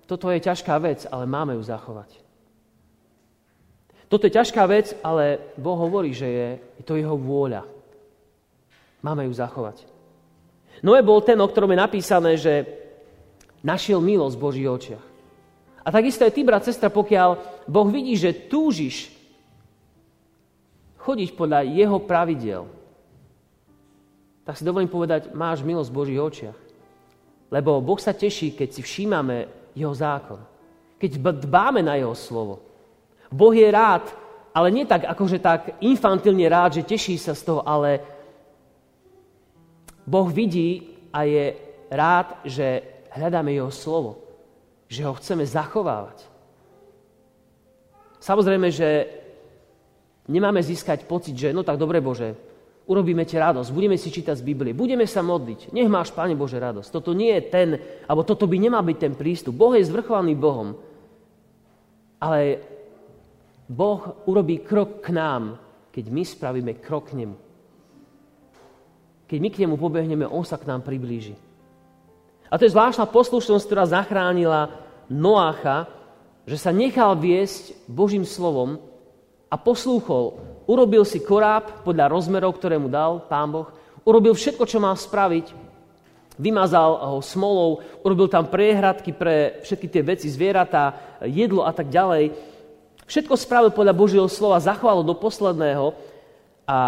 toto 0.09 0.33
je 0.33 0.41
ťažká 0.41 0.79
vec, 0.81 1.05
ale 1.11 1.29
máme 1.29 1.59
ju 1.59 1.63
zachovať. 1.67 2.25
Toto 4.07 4.31
je 4.31 4.33
ťažká 4.39 4.63
vec, 4.71 4.95
ale 5.03 5.53
Boh 5.59 5.77
hovorí, 5.77 6.15
že 6.15 6.29
je, 6.31 6.49
je 6.79 6.85
to 6.87 6.95
jeho 6.95 7.19
vôľa. 7.19 7.67
Máme 9.03 9.27
ju 9.27 9.35
zachovať. 9.35 9.96
Noé 10.85 11.01
bol 11.01 11.25
ten, 11.25 11.39
o 11.41 11.47
ktorom 11.49 11.73
je 11.73 11.79
napísané, 11.79 12.37
že 12.37 12.67
našiel 13.65 14.03
milosť 14.03 14.35
v 14.37 14.45
Božích 14.45 14.69
očiach. 14.69 15.07
A 15.87 15.89
takisto 15.95 16.27
aj 16.27 16.35
ty, 16.35 16.43
brat, 16.43 16.67
sestra, 16.67 16.91
pokiaľ 16.91 17.63
Boh 17.71 17.89
vidí, 17.89 18.19
že 18.19 18.35
túžiš 18.51 19.15
chodiť 20.99 21.39
podľa 21.39 21.63
jeho 21.63 21.99
pravidel, 22.03 22.67
tak 24.43 24.59
si 24.59 24.67
dovolím 24.67 24.91
povedať, 24.91 25.31
máš 25.35 25.63
milosť 25.63 25.91
v 25.91 25.99
Božích 25.99 26.21
očiach. 26.23 26.59
Lebo 27.51 27.79
Boh 27.79 27.99
sa 27.99 28.15
teší, 28.15 28.55
keď 28.55 28.69
si 28.75 28.81
všímame 28.83 29.47
jeho 29.75 29.95
zákon. 29.95 30.43
Keď 30.99 31.23
dbáme 31.47 31.83
na 31.83 31.95
jeho 31.99 32.15
slovo. 32.15 32.63
Boh 33.31 33.55
je 33.55 33.67
rád, 33.71 34.07
ale 34.55 34.71
nie 34.75 34.87
tak 34.87 35.07
akože 35.07 35.39
tak 35.39 35.79
infantilne 35.83 36.47
rád, 36.51 36.79
že 36.81 36.89
teší 36.89 37.19
sa 37.19 37.35
z 37.35 37.43
toho, 37.43 37.61
ale 37.63 38.03
Boh 40.07 40.31
vidí 40.31 40.97
a 41.11 41.27
je 41.27 41.59
rád, 41.91 42.39
že 42.47 42.83
hľadáme 43.11 43.51
jeho 43.51 43.75
slovo, 43.75 44.23
že 44.87 45.03
ho 45.03 45.13
chceme 45.19 45.43
zachovávať. 45.43 46.23
Samozrejme, 48.23 48.69
že 48.71 49.11
nemáme 50.31 50.63
získať 50.63 51.07
pocit, 51.07 51.35
že 51.35 51.55
no 51.55 51.67
tak 51.67 51.79
dobre 51.79 51.99
Bože, 51.99 52.35
urobíme 52.87 53.27
ti 53.27 53.35
radosť, 53.35 53.75
budeme 53.75 53.99
si 53.99 54.15
čítať 54.15 54.39
z 54.39 54.47
Biblie, 54.47 54.71
budeme 54.75 55.07
sa 55.07 55.23
modliť, 55.23 55.75
nech 55.75 55.91
máš, 55.91 56.15
Pane 56.15 56.39
Bože, 56.39 56.63
radosť. 56.63 56.91
Toto 56.91 57.15
nie 57.15 57.35
je 57.35 57.43
ten, 57.51 57.69
alebo 58.07 58.23
toto 58.23 58.47
by 58.47 58.57
nemal 58.59 58.83
byť 58.87 58.99
ten 58.99 59.15
prístup. 59.19 59.59
Boh 59.59 59.75
je 59.75 59.87
zvrchovaný 59.87 60.39
Bohom. 60.39 60.79
Ale 62.23 62.63
Boh 63.67 64.23
urobí 64.31 64.63
krok 64.63 65.03
k 65.03 65.11
nám, 65.11 65.59
keď 65.91 66.05
my 66.11 66.23
spravíme 66.23 66.73
krok 66.79 67.11
k 67.11 67.27
nemu. 67.27 67.46
Keď 69.27 69.39
my 69.43 69.49
k 69.51 69.61
nemu 69.67 69.75
pobehneme, 69.75 70.25
on 70.27 70.47
sa 70.47 70.59
k 70.59 70.71
nám 70.71 70.87
priblíži. 70.87 71.35
A 72.47 72.55
to 72.55 72.67
je 72.67 72.75
zvláštna 72.75 73.11
poslušnosť, 73.11 73.67
ktorá 73.67 73.85
zachránila 73.91 74.71
Noácha, 75.11 75.91
že 76.47 76.55
sa 76.59 76.71
nechal 76.71 77.19
viesť 77.19 77.75
Božím 77.91 78.23
slovom 78.23 78.79
a 79.51 79.59
poslúchol 79.59 80.39
urobil 80.67 81.07
si 81.07 81.23
koráb 81.23 81.87
podľa 81.87 82.11
rozmerov, 82.11 82.59
ktoré 82.59 82.77
mu 82.77 82.91
dal 82.91 83.23
Pán 83.31 83.51
Boh, 83.51 83.71
urobil 84.03 84.35
všetko, 84.35 84.67
čo 84.67 84.83
mal 84.83 84.99
spraviť, 84.99 85.55
vymazal 86.37 87.17
ho 87.17 87.19
smolou, 87.23 87.81
urobil 88.03 88.29
tam 88.29 88.47
priehradky 88.51 89.15
pre 89.15 89.63
všetky 89.63 89.87
tie 89.89 90.03
veci, 90.03 90.27
zvieratá, 90.31 91.19
jedlo 91.25 91.65
a 91.65 91.73
tak 91.73 91.89
ďalej. 91.89 92.35
Všetko 93.07 93.35
spravil 93.39 93.71
podľa 93.71 93.95
Božieho 93.95 94.27
slova, 94.27 94.63
zachoval 94.63 95.07
do 95.07 95.15
posledného 95.15 95.95
a 96.67 96.79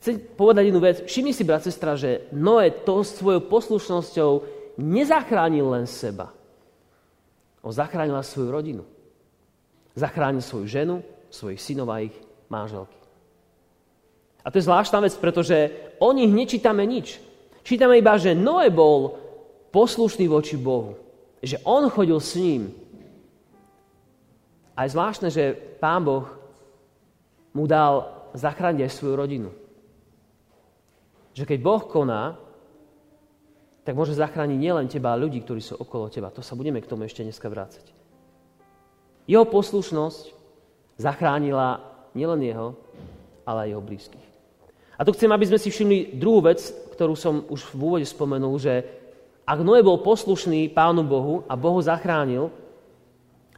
chcem 0.00 0.16
povedať 0.16 0.72
jednu 0.72 0.80
vec. 0.80 0.96
Všimni 1.04 1.36
si, 1.36 1.44
brat, 1.44 1.62
sestra, 1.62 1.94
že 1.94 2.26
Noé 2.32 2.72
to 2.72 3.04
svojou 3.04 3.44
poslušnosťou 3.46 4.30
nezachránil 4.80 5.68
len 5.68 5.84
seba. 5.84 6.32
On 7.60 7.68
zachránil 7.68 8.16
svoju 8.24 8.48
rodinu. 8.48 8.82
Zachránil 9.92 10.40
svoju 10.40 10.66
ženu, 10.66 10.96
svojich 11.28 11.60
synov 11.60 11.92
a 11.92 12.00
ich 12.00 12.16
manželky. 12.48 12.96
A 14.40 14.48
to 14.48 14.56
je 14.56 14.64
zvláštna 14.64 15.04
vec, 15.04 15.12
pretože 15.20 15.68
o 16.00 16.08
nich 16.16 16.32
nečítame 16.32 16.80
nič. 16.88 17.20
Čítame 17.60 18.00
iba, 18.00 18.16
že 18.16 18.32
Noé 18.32 18.72
bol 18.72 19.20
poslušný 19.68 20.24
voči 20.32 20.56
Bohu. 20.56 20.96
Že 21.44 21.60
on 21.68 21.92
chodil 21.92 22.16
s 22.16 22.32
ním. 22.40 22.72
A 24.72 24.88
je 24.88 24.96
zvláštne, 24.96 25.28
že 25.28 25.52
Pán 25.76 26.00
Boh 26.00 26.24
mu 27.52 27.68
dal 27.68 28.08
zachrániť 28.32 28.88
aj 28.88 28.92
svoju 28.96 29.14
rodinu. 29.16 29.48
Že 31.34 31.44
keď 31.46 31.58
Boh 31.62 31.82
koná, 31.86 32.38
tak 33.86 33.96
môže 33.96 34.14
zachrániť 34.14 34.58
nielen 34.60 34.86
teba, 34.86 35.16
a 35.16 35.20
ľudí, 35.20 35.40
ktorí 35.40 35.62
sú 35.64 35.74
okolo 35.78 36.12
teba. 36.12 36.30
To 36.34 36.44
sa 36.44 36.54
budeme 36.54 36.78
k 36.78 36.90
tomu 36.90 37.08
ešte 37.08 37.24
dneska 37.24 37.48
vrácať. 37.48 37.82
Jeho 39.24 39.46
poslušnosť 39.46 40.30
zachránila 41.00 41.80
nielen 42.12 42.42
jeho, 42.44 42.68
ale 43.46 43.66
aj 43.66 43.68
jeho 43.72 43.82
blízkych. 43.82 44.26
A 45.00 45.06
tu 45.06 45.16
chcem, 45.16 45.32
aby 45.32 45.48
sme 45.48 45.58
si 45.58 45.72
všimli 45.72 46.20
druhú 46.20 46.44
vec, 46.44 46.60
ktorú 46.92 47.16
som 47.16 47.48
už 47.48 47.72
v 47.72 47.80
úvode 47.80 48.06
spomenul, 48.06 48.60
že 48.60 48.84
ak 49.48 49.64
Noé 49.64 49.80
bol 49.80 50.04
poslušný 50.04 50.68
Pánu 50.76 51.00
Bohu 51.02 51.42
a 51.48 51.56
Bohu 51.56 51.80
zachránil, 51.80 52.52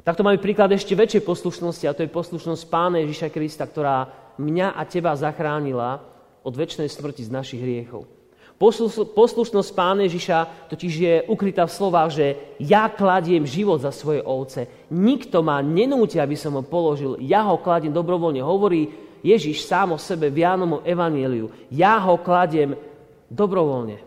tak 0.07 0.15
to 0.15 0.23
máme 0.23 0.39
príklad 0.39 0.71
ešte 0.71 0.95
väčšej 0.95 1.23
poslušnosti 1.27 1.85
a 1.87 1.95
to 1.95 2.07
je 2.07 2.15
poslušnosť 2.15 2.63
Pána 2.71 3.03
Ježiša 3.03 3.29
Krista, 3.35 3.67
ktorá 3.67 4.07
mňa 4.39 4.79
a 4.79 4.83
teba 4.87 5.15
zachránila 5.19 6.12
od 6.43 6.55
väčšnej 6.55 6.91
smrti 6.91 7.27
z 7.27 7.35
našich 7.35 7.63
hriechov. 7.63 8.07
Poslušnosť 9.17 9.75
Pána 9.75 10.07
Ježiša 10.07 10.71
totiž 10.71 10.93
je 10.95 11.15
ukrytá 11.27 11.67
v 11.67 11.75
slovách, 11.75 12.15
že 12.15 12.27
ja 12.63 12.87
kladiem 12.87 13.43
život 13.43 13.83
za 13.83 13.91
svoje 13.91 14.23
ovce. 14.23 14.71
Nikto 14.87 15.43
ma 15.43 15.59
nenúti, 15.59 16.23
aby 16.23 16.39
som 16.39 16.55
ho 16.55 16.63
položil. 16.63 17.19
Ja 17.19 17.43
ho 17.43 17.59
kladiem 17.59 17.91
dobrovoľne. 17.91 18.39
Hovorí 18.39 18.87
Ježiš 19.27 19.67
sám 19.67 19.95
o 19.95 19.99
sebe 19.99 20.31
v 20.31 20.47
Jánomu 20.47 20.79
evaníliu. 20.87 21.51
Ja 21.75 21.99
ho 21.99 22.15
kladiem 22.23 22.79
dobrovoľne. 23.27 23.99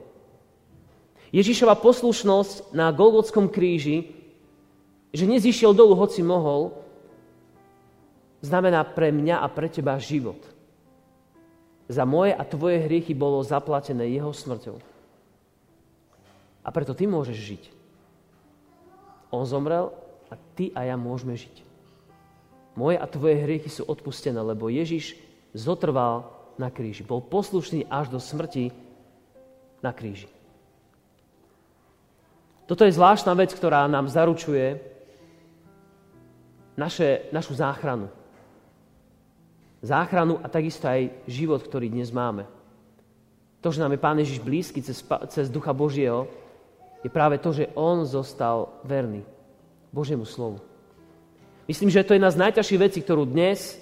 Ježišova 1.35 1.75
poslušnosť 1.75 2.71
na 2.71 2.95
Golgotskom 2.95 3.51
kríži, 3.51 4.07
že 5.11 5.27
nezišiel 5.27 5.75
dolu, 5.75 5.99
hoci 5.99 6.23
mohol, 6.23 6.71
znamená 8.39 8.87
pre 8.87 9.11
mňa 9.11 9.43
a 9.43 9.47
pre 9.51 9.67
teba 9.67 9.99
život. 9.99 10.39
Za 11.85 12.01
moje 12.05 12.33
a 12.33 12.41
tvoje 12.41 12.81
hriechy 12.81 13.13
bolo 13.13 13.45
zaplatené 13.45 14.09
jeho 14.09 14.33
smrťou. 14.33 14.77
A 16.65 16.69
preto 16.73 16.97
ty 16.97 17.05
môžeš 17.05 17.37
žiť. 17.37 17.63
On 19.29 19.45
zomrel 19.45 19.93
a 20.29 20.33
ty 20.57 20.73
a 20.73 20.81
ja 20.89 20.97
môžeme 20.97 21.37
žiť. 21.37 21.61
Moje 22.73 22.97
a 22.97 23.05
tvoje 23.05 23.37
hriechy 23.37 23.69
sú 23.69 23.85
odpustené, 23.85 24.41
lebo 24.41 24.73
Ježiš 24.73 25.13
zotrval 25.53 26.25
na 26.57 26.73
kríži. 26.73 27.05
Bol 27.05 27.21
poslušný 27.21 27.85
až 27.87 28.09
do 28.09 28.17
smrti 28.17 28.73
na 29.85 29.93
kríži. 29.93 30.27
Toto 32.65 32.81
je 32.81 32.97
zvláštna 32.97 33.37
vec, 33.37 33.53
ktorá 33.53 33.85
nám 33.85 34.09
zaručuje 34.09 34.81
naše, 36.73 37.29
našu 37.29 37.53
záchranu 37.53 38.09
záchranu 39.81 40.39
a 40.43 40.47
takisto 40.47 40.87
aj 40.87 41.11
život, 41.25 41.63
ktorý 41.63 41.91
dnes 41.91 42.13
máme. 42.13 42.47
To, 43.65 43.73
že 43.73 43.81
nám 43.81 43.97
je 43.97 44.03
Pán 44.03 44.19
Ježiš 44.21 44.39
blízky 44.45 44.79
cez, 44.85 45.01
cez 45.33 45.49
Ducha 45.49 45.73
Božieho, 45.73 46.29
je 47.01 47.09
práve 47.09 47.37
to, 47.41 47.53
že 47.53 47.73
On 47.77 48.05
zostal 48.05 48.81
verný 48.85 49.25
Božiemu 49.89 50.25
slovu. 50.25 50.61
Myslím, 51.65 51.89
že 51.89 52.05
to 52.05 52.13
je 52.13 52.21
jedna 52.21 52.29
z 52.29 52.41
najťažších 52.45 52.81
vecí, 52.81 52.99
ktorú 53.01 53.25
dnes 53.25 53.77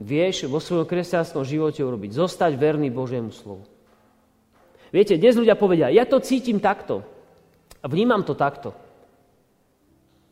vieš 0.00 0.48
vo 0.48 0.56
svojom 0.56 0.88
kresťanskom 0.88 1.44
živote 1.44 1.84
urobiť. 1.84 2.16
Zostať 2.16 2.52
verný 2.56 2.88
Božiemu 2.88 3.28
slovu. 3.28 3.68
Viete, 4.92 5.16
dnes 5.16 5.36
ľudia 5.36 5.56
povedia, 5.56 5.92
ja 5.92 6.04
to 6.04 6.20
cítim 6.20 6.60
takto. 6.60 7.04
A 7.80 7.88
vnímam 7.88 8.24
to 8.24 8.36
takto. 8.36 8.72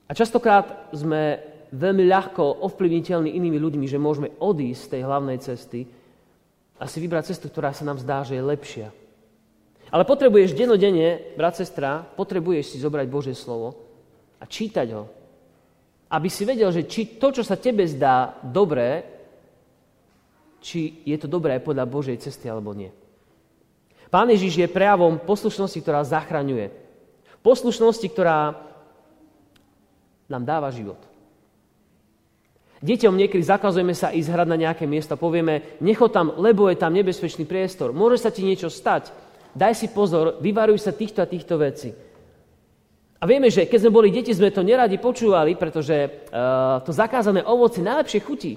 A 0.09 0.17
častokrát 0.17 0.91
sme 0.93 1.39
veľmi 1.71 2.05
ľahko 2.11 2.67
ovplyvniteľní 2.67 3.31
inými 3.35 3.59
ľuďmi, 3.59 3.87
že 3.87 4.03
môžeme 4.03 4.35
odísť 4.43 4.81
z 4.83 4.91
tej 4.91 5.03
hlavnej 5.07 5.39
cesty 5.39 5.81
a 6.81 6.85
si 6.87 6.99
vybrať 6.99 7.35
cestu, 7.35 7.47
ktorá 7.47 7.71
sa 7.71 7.87
nám 7.87 8.03
zdá, 8.03 8.27
že 8.27 8.39
je 8.39 8.43
lepšia. 8.43 8.89
Ale 9.91 10.07
potrebuješ 10.07 10.55
denodenne, 10.55 11.35
brat, 11.35 11.59
sestra, 11.59 12.07
potrebuješ 12.15 12.75
si 12.75 12.77
zobrať 12.79 13.07
Božie 13.11 13.35
slovo 13.35 13.75
a 14.39 14.47
čítať 14.47 14.89
ho. 14.95 15.11
Aby 16.11 16.31
si 16.31 16.43
vedel, 16.47 16.71
že 16.71 16.87
či 16.87 17.19
to, 17.19 17.31
čo 17.35 17.43
sa 17.43 17.59
tebe 17.59 17.87
zdá 17.87 18.39
dobré, 18.43 19.03
či 20.63 21.03
je 21.07 21.17
to 21.19 21.27
dobré 21.27 21.59
podľa 21.59 21.87
Božej 21.91 22.23
cesty 22.23 22.47
alebo 22.47 22.71
nie. 22.75 22.91
Pán 24.11 24.27
Ježiš 24.27 24.59
je 24.59 24.67
prejavom 24.67 25.23
poslušnosti, 25.23 25.79
ktorá 25.79 26.03
zachraňuje. 26.03 26.75
Poslušnosti, 27.47 28.07
ktorá 28.11 28.59
nám 30.27 30.43
dáva 30.47 30.71
život. 30.75 31.10
Deťom 32.81 33.13
niekedy 33.13 33.45
zakazujeme 33.45 33.93
sa 33.93 34.09
ísť 34.09 34.33
hrať 34.33 34.49
na 34.49 34.57
nejaké 34.57 34.89
miesto. 34.89 35.13
Povieme, 35.21 35.77
necho 35.85 36.09
tam, 36.09 36.33
lebo 36.41 36.65
je 36.73 36.81
tam 36.81 36.97
nebezpečný 36.97 37.45
priestor. 37.45 37.93
Môže 37.93 38.25
sa 38.25 38.33
ti 38.33 38.41
niečo 38.41 38.73
stať. 38.73 39.13
Daj 39.53 39.77
si 39.77 39.93
pozor, 39.93 40.41
vyvaruj 40.41 40.81
sa 40.81 40.97
týchto 40.97 41.21
a 41.21 41.29
týchto 41.29 41.61
vecí. 41.61 41.93
A 43.21 43.29
vieme, 43.29 43.53
že 43.53 43.69
keď 43.69 43.85
sme 43.85 43.93
boli 43.93 44.09
deti, 44.09 44.33
sme 44.33 44.49
to 44.49 44.65
neradi 44.65 44.97
počúvali, 44.97 45.61
pretože 45.61 45.93
uh, 46.33 46.81
to 46.81 46.89
zakázané 46.89 47.45
ovoci 47.45 47.85
najlepšie 47.85 48.21
chutí. 48.25 48.57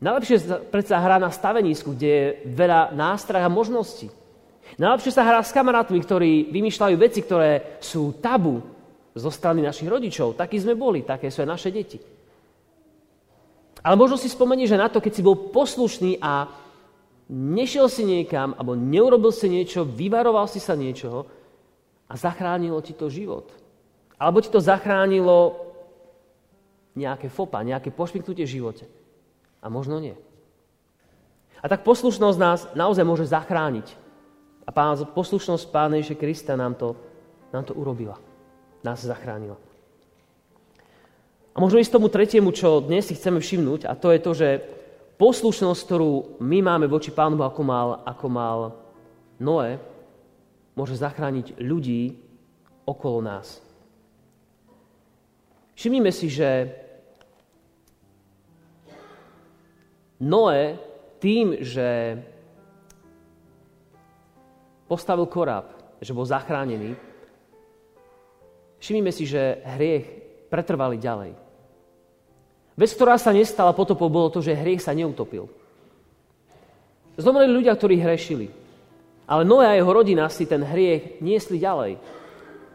Najlepšie 0.00 0.36
sa 0.40 0.56
predsa 0.64 0.96
hrá 0.96 1.20
na 1.20 1.28
stavenisku, 1.28 1.92
kde 1.92 2.08
je 2.08 2.24
veľa 2.48 2.96
nástrah 2.96 3.44
a 3.44 3.52
možností. 3.52 4.08
Najlepšie 4.80 5.12
sa 5.12 5.20
hrá 5.20 5.44
s 5.44 5.52
kamarátmi, 5.52 6.00
ktorí 6.00 6.48
vymýšľajú 6.48 6.96
veci, 6.96 7.20
ktoré 7.20 7.76
sú 7.84 8.16
tabu 8.24 8.64
zo 9.12 9.28
strany 9.28 9.60
našich 9.60 9.86
rodičov. 9.86 10.32
Takí 10.32 10.56
sme 10.56 10.72
boli, 10.72 11.04
také 11.04 11.28
sú 11.28 11.44
aj 11.44 11.52
naše 11.52 11.68
deti. 11.68 12.13
Ale 13.84 14.00
možno 14.00 14.16
si 14.16 14.32
spomenieš 14.32 14.72
že 14.72 14.80
na 14.80 14.88
to, 14.88 15.04
keď 15.04 15.12
si 15.12 15.20
bol 15.20 15.36
poslušný 15.52 16.16
a 16.24 16.48
nešiel 17.28 17.84
si 17.92 18.08
niekam, 18.08 18.56
alebo 18.56 18.72
neurobil 18.72 19.28
si 19.28 19.44
niečo, 19.52 19.84
vyvaroval 19.84 20.48
si 20.48 20.56
sa 20.56 20.72
niečoho 20.72 21.28
a 22.08 22.16
zachránilo 22.16 22.80
ti 22.80 22.96
to 22.96 23.12
život. 23.12 23.52
Alebo 24.16 24.40
ti 24.40 24.48
to 24.48 24.64
zachránilo 24.64 25.60
nejaké 26.96 27.28
fopa, 27.28 27.60
nejaké 27.60 27.92
pošpiknutie 27.92 28.48
v 28.48 28.54
živote. 28.56 28.84
A 29.60 29.68
možno 29.68 30.00
nie. 30.00 30.16
A 31.60 31.68
tak 31.68 31.84
poslušnosť 31.84 32.38
nás 32.40 32.60
naozaj 32.72 33.04
môže 33.04 33.28
zachrániť. 33.28 33.88
A 34.64 34.72
poslušnosť 35.12 35.68
Pána 35.68 36.00
Ježiša 36.00 36.16
Krista 36.16 36.52
nám 36.56 36.76
to, 36.76 36.96
nám 37.52 37.68
to 37.68 37.76
urobila. 37.76 38.16
Nás 38.80 39.04
zachránila. 39.04 39.60
A 41.54 41.62
možno 41.62 41.78
ísť 41.78 41.94
tomu 41.94 42.10
tretiemu, 42.10 42.50
čo 42.50 42.82
dnes 42.82 43.06
si 43.06 43.14
chceme 43.14 43.38
všimnúť, 43.38 43.86
a 43.86 43.94
to 43.94 44.10
je 44.10 44.18
to, 44.18 44.32
že 44.34 44.48
poslušnosť, 45.14 45.80
ktorú 45.86 46.42
my 46.42 46.58
máme 46.66 46.90
voči 46.90 47.14
Pánu 47.14 47.38
ako 47.38 47.62
mal, 47.62 48.02
ako 48.02 48.26
mal 48.26 48.58
Noé, 49.38 49.78
môže 50.74 50.98
zachrániť 50.98 51.54
ľudí 51.62 52.18
okolo 52.82 53.22
nás. 53.22 53.62
Všimnime 55.78 56.10
si, 56.10 56.26
že 56.26 56.74
Noé 60.18 60.74
tým, 61.22 61.62
že 61.62 62.18
postavil 64.90 65.30
koráb, 65.30 65.70
že 66.02 66.10
bol 66.10 66.26
zachránený, 66.26 66.98
všimnime 68.82 69.14
si, 69.14 69.22
že 69.22 69.62
hriech 69.78 70.06
pretrvali 70.50 70.98
ďalej. 70.98 71.43
Vec, 72.74 72.90
ktorá 72.90 73.14
sa 73.14 73.30
nestala 73.30 73.70
potopou, 73.70 74.10
bolo 74.10 74.30
to, 74.34 74.42
že 74.42 74.58
hriech 74.58 74.82
sa 74.82 74.90
neutopil. 74.90 75.46
Zomreli 77.14 77.54
ľudia, 77.54 77.70
ktorí 77.78 78.02
hrešili. 78.02 78.50
Ale 79.30 79.46
Noé 79.46 79.70
a 79.70 79.78
jeho 79.78 79.88
rodina 79.88 80.26
si 80.26 80.44
ten 80.44 80.60
hriech 80.60 81.22
niesli 81.22 81.62
ďalej. 81.62 81.96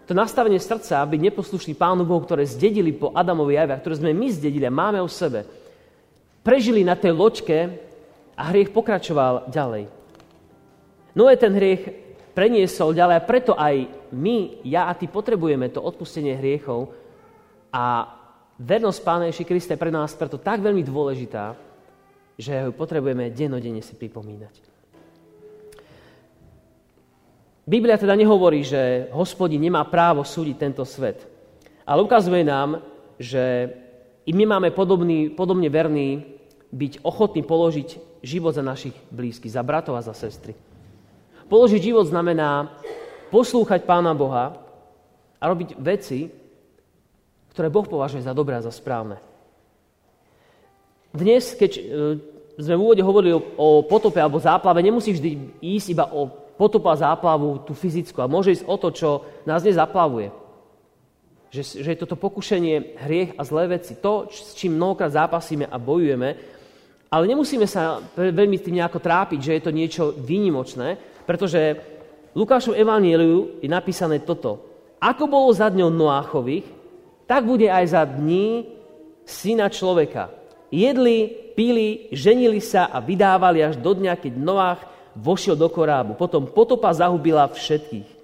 To 0.10 0.18
nastavenie 0.18 0.58
srdca, 0.58 1.06
byť 1.06 1.20
neposlušný 1.22 1.78
Pánu 1.78 2.08
Bohu, 2.08 2.24
ktoré 2.26 2.42
zdedili 2.48 2.96
po 2.96 3.14
Adamovi 3.14 3.60
a 3.60 3.78
ktoré 3.78 4.00
sme 4.00 4.16
my 4.16 4.28
zdedili 4.34 4.66
a 4.66 4.74
máme 4.74 4.98
o 5.04 5.12
sebe, 5.12 5.46
prežili 6.42 6.82
na 6.82 6.98
tej 6.98 7.14
loďke 7.14 7.58
a 8.34 8.50
hriech 8.50 8.74
pokračoval 8.74 9.52
ďalej. 9.54 9.86
Noé 11.14 11.34
ten 11.38 11.54
hriech 11.54 11.84
preniesol 12.34 12.96
ďalej 12.96 13.16
a 13.20 13.28
preto 13.28 13.54
aj 13.54 13.86
my, 14.16 14.66
ja 14.66 14.90
a 14.90 14.98
ty 14.98 15.06
potrebujeme 15.06 15.70
to 15.70 15.84
odpustenie 15.84 16.34
hriechov 16.40 16.90
a 17.70 18.18
vernosť 18.60 19.00
Pána 19.02 19.32
Ježi 19.32 19.48
Krista 19.48 19.74
je 19.74 19.82
pre 19.82 19.90
nás 19.90 20.12
preto 20.12 20.36
tak 20.36 20.60
veľmi 20.60 20.84
dôležitá, 20.84 21.56
že 22.36 22.68
ho 22.68 22.76
potrebujeme 22.76 23.32
denodene 23.32 23.80
si 23.80 23.96
pripomínať. 23.96 24.68
Biblia 27.70 28.02
teda 28.02 28.18
nehovorí, 28.18 28.66
že 28.66 29.08
hospodin 29.14 29.62
nemá 29.62 29.86
právo 29.86 30.26
súdiť 30.26 30.56
tento 30.58 30.84
svet, 30.84 31.24
ale 31.86 32.02
ukazuje 32.02 32.42
nám, 32.42 32.82
že 33.22 33.70
i 34.26 34.32
my 34.34 34.58
máme 34.58 34.70
podobný, 34.74 35.30
podobne 35.30 35.70
verní 35.70 36.26
byť 36.74 37.06
ochotní 37.06 37.46
položiť 37.46 38.22
život 38.26 38.58
za 38.58 38.66
našich 38.66 38.94
blízkych, 39.14 39.54
za 39.54 39.62
bratov 39.62 39.98
a 39.98 40.06
za 40.06 40.18
sestry. 40.18 40.58
Položiť 41.50 41.82
život 41.94 42.06
znamená 42.10 42.74
poslúchať 43.30 43.86
Pána 43.86 44.18
Boha 44.18 44.58
a 45.38 45.44
robiť 45.46 45.78
veci, 45.78 46.30
ktoré 47.60 47.68
Boh 47.68 47.84
považuje 47.84 48.24
za 48.24 48.32
dobré 48.32 48.56
a 48.56 48.64
za 48.64 48.72
správne. 48.72 49.20
Dnes, 51.12 51.52
keď 51.60 51.72
e, 51.76 51.82
sme 52.56 52.80
v 52.80 52.84
úvode 52.88 53.04
hovorili 53.04 53.36
o 53.36 53.84
potope 53.84 54.16
alebo 54.16 54.40
záplave, 54.40 54.80
nemusí 54.80 55.12
vždy 55.12 55.60
ísť 55.60 55.88
iba 55.92 56.08
o 56.08 56.32
potopu 56.56 56.88
a 56.88 56.96
záplavu, 56.96 57.68
tú 57.68 57.76
fyzickú, 57.76 58.24
a 58.24 58.32
môže 58.32 58.56
ísť 58.56 58.64
o 58.64 58.80
to, 58.80 58.96
čo 58.96 59.10
nás 59.44 59.60
nezaplavuje. 59.60 60.32
Že, 61.52 61.84
že 61.84 61.90
je 61.92 62.00
toto 62.00 62.16
pokušenie, 62.16 62.96
hriech 62.96 63.36
a 63.36 63.44
zlé 63.44 63.76
veci, 63.76 64.00
to, 64.00 64.32
s 64.32 64.56
čím 64.56 64.80
mnohokrát 64.80 65.12
zápasíme 65.12 65.68
a 65.68 65.76
bojujeme, 65.76 66.30
ale 67.12 67.24
nemusíme 67.28 67.68
sa 67.68 68.00
veľmi 68.16 68.56
tým 68.56 68.80
nejako 68.80 69.04
trápiť, 69.04 69.40
že 69.44 69.56
je 69.60 69.64
to 69.68 69.76
niečo 69.76 70.04
výnimočné, 70.16 70.96
pretože 71.28 71.76
v 72.32 72.36
Lukášov 72.40 72.80
evaníliu 72.80 73.60
je 73.60 73.68
napísané 73.68 74.24
toto. 74.24 74.64
Ako 75.04 75.28
bolo 75.28 75.52
za 75.52 75.68
dňou 75.68 75.92
Noáchových, 75.92 76.79
tak 77.30 77.46
bude 77.46 77.70
aj 77.70 77.86
za 77.94 78.02
dní 78.10 78.66
syna 79.22 79.70
človeka. 79.70 80.34
Jedli, 80.74 81.30
pili, 81.54 82.10
ženili 82.10 82.58
sa 82.58 82.90
a 82.90 82.98
vydávali 82.98 83.62
až 83.62 83.78
do 83.78 83.94
dňa, 83.94 84.18
keď 84.18 84.34
Noách 84.34 84.82
vošiel 85.14 85.54
do 85.54 85.70
korábu. 85.70 86.18
Potom 86.18 86.50
potopa 86.50 86.90
zahubila 86.90 87.46
všetkých. 87.46 88.18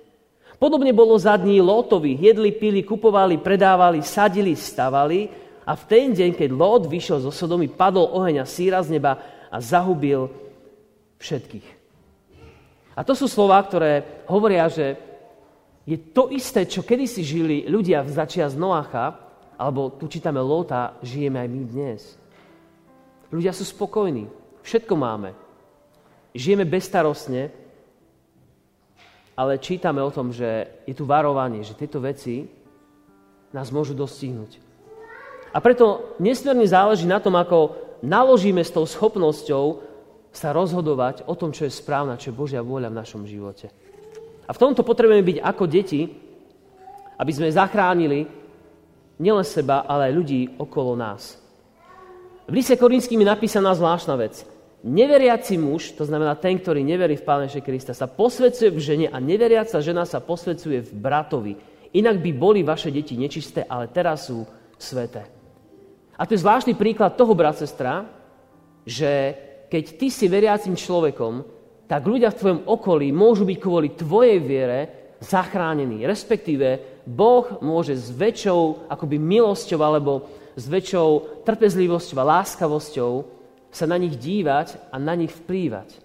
Podobne 0.57 0.89
bolo 0.89 1.13
za 1.21 1.38
dní 1.38 1.62
Lótových. 1.62 2.33
Jedli, 2.33 2.50
pili, 2.50 2.81
kupovali, 2.81 3.38
predávali, 3.38 4.01
sadili, 4.01 4.57
stavali 4.57 5.29
a 5.69 5.77
v 5.77 5.83
ten 5.85 6.09
deň, 6.09 6.33
keď 6.33 6.50
Lót 6.50 6.89
vyšiel 6.89 7.21
zo 7.21 7.29
Sodomy, 7.29 7.69
padol 7.69 8.09
oheň 8.09 8.41
a 8.41 8.50
síra 8.50 8.81
z 8.81 8.97
neba 8.97 9.21
a 9.53 9.57
zahubil 9.62 10.33
všetkých. 11.21 11.67
A 12.95 13.03
to 13.05 13.13
sú 13.13 13.29
slova, 13.29 13.62
ktoré 13.62 14.25
hovoria, 14.25 14.65
že 14.71 14.97
je 15.86 15.98
to 16.01 16.34
isté, 16.34 16.65
čo 16.65 16.82
kedysi 16.82 17.22
žili 17.22 17.70
ľudia 17.70 18.01
v 18.01 18.10
začias 18.10 18.58
Noacha, 18.58 19.22
alebo 19.54 19.94
tu 19.94 20.10
čítame 20.10 20.42
Lóta, 20.42 20.98
žijeme 21.06 21.38
aj 21.39 21.50
my 21.50 21.62
dnes. 21.70 22.01
Ľudia 23.30 23.54
sú 23.54 23.63
spokojní, 23.63 24.25
všetko 24.65 24.94
máme. 24.98 25.38
Žijeme 26.36 26.65
bezstarostne, 26.65 27.54
ale 29.38 29.62
čítame 29.62 30.01
o 30.01 30.12
tom, 30.12 30.34
že 30.34 30.82
je 30.89 30.94
tu 30.98 31.06
varovanie, 31.06 31.62
že 31.62 31.77
tieto 31.77 32.01
veci 32.01 32.50
nás 33.54 33.70
môžu 33.70 33.94
dostihnúť. 33.94 34.60
A 35.56 35.63
preto 35.63 36.18
nesmierne 36.20 36.68
záleží 36.68 37.08
na 37.08 37.24
tom, 37.24 37.38
ako 37.39 37.77
naložíme 38.04 38.60
s 38.60 38.74
tou 38.74 38.84
schopnosťou 38.84 39.86
sa 40.36 40.51
rozhodovať 40.51 41.24
o 41.32 41.36
tom, 41.38 41.56
čo 41.56 41.63
je 41.63 41.72
správne, 41.72 42.20
čo 42.20 42.34
je 42.34 42.39
Božia 42.42 42.60
vôľa 42.60 42.92
v 42.92 43.00
našom 43.00 43.24
živote. 43.24 43.72
A 44.45 44.51
v 44.53 44.62
tomto 44.62 44.86
potrebujeme 44.86 45.25
byť 45.25 45.38
ako 45.41 45.63
deti, 45.65 46.05
aby 47.17 47.31
sme 47.34 47.49
zachránili 47.49 48.29
nielen 49.17 49.45
seba, 49.47 49.88
ale 49.88 50.12
aj 50.12 50.17
ľudí 50.17 50.41
okolo 50.60 50.93
nás. 50.93 51.39
V 52.45 52.53
lise 52.53 52.77
Korinským 52.77 53.25
je 53.25 53.31
napísaná 53.31 53.73
zvláštna 53.73 54.15
vec. 54.21 54.45
Neveriaci 54.86 55.58
muž, 55.58 55.97
to 55.97 56.05
znamená 56.05 56.38
ten, 56.38 56.62
ktorý 56.62 56.86
neverí 56.86 57.17
v 57.17 57.25
Pána 57.25 57.49
Krista, 57.49 57.97
sa 57.97 58.05
posvedcuje 58.05 58.69
v 58.69 58.77
žene 58.77 59.08
a 59.10 59.17
neveriaca 59.17 59.81
žena 59.81 60.05
sa 60.05 60.21
posvedcuje 60.21 60.86
v 60.86 60.91
bratovi. 60.93 61.58
Inak 61.97 62.21
by 62.21 62.31
boli 62.38 62.62
vaše 62.62 62.93
deti 62.93 63.17
nečisté, 63.17 63.65
ale 63.65 63.89
teraz 63.89 64.29
sú 64.29 64.45
sveté. 64.77 65.25
A 66.13 66.29
to 66.29 66.38
je 66.38 66.43
zvláštny 66.45 66.77
príklad 66.77 67.17
toho, 67.17 67.34
brat, 67.34 67.58
sestra, 67.58 68.05
že 68.86 69.34
keď 69.73 69.84
ty 69.97 70.08
si 70.13 70.29
veriacim 70.29 70.77
človekom, 70.77 71.41
tak 71.86 72.02
ľudia 72.06 72.34
v 72.34 72.39
tvojom 72.41 72.62
okolí 72.65 73.13
môžu 73.13 73.45
byť 73.45 73.58
kvôli 73.62 73.93
tvojej 73.93 74.41
viere 74.41 74.80
zachránení. 75.21 76.06
Respektíve 76.06 77.02
Boh 77.06 77.62
môže 77.62 77.93
s 77.93 78.10
väčšou 78.10 78.89
akoby 78.89 79.21
milosťou 79.21 79.80
alebo 79.82 80.26
s 80.58 80.65
väčšou 80.65 81.41
trpezlivosťou 81.45 82.17
a 82.17 82.30
láskavosťou 82.41 83.12
sa 83.69 83.86
na 83.86 84.00
nich 84.00 84.17
dívať 84.17 84.89
a 84.89 84.98
na 84.98 85.13
nich 85.13 85.30
vplývať. 85.30 86.00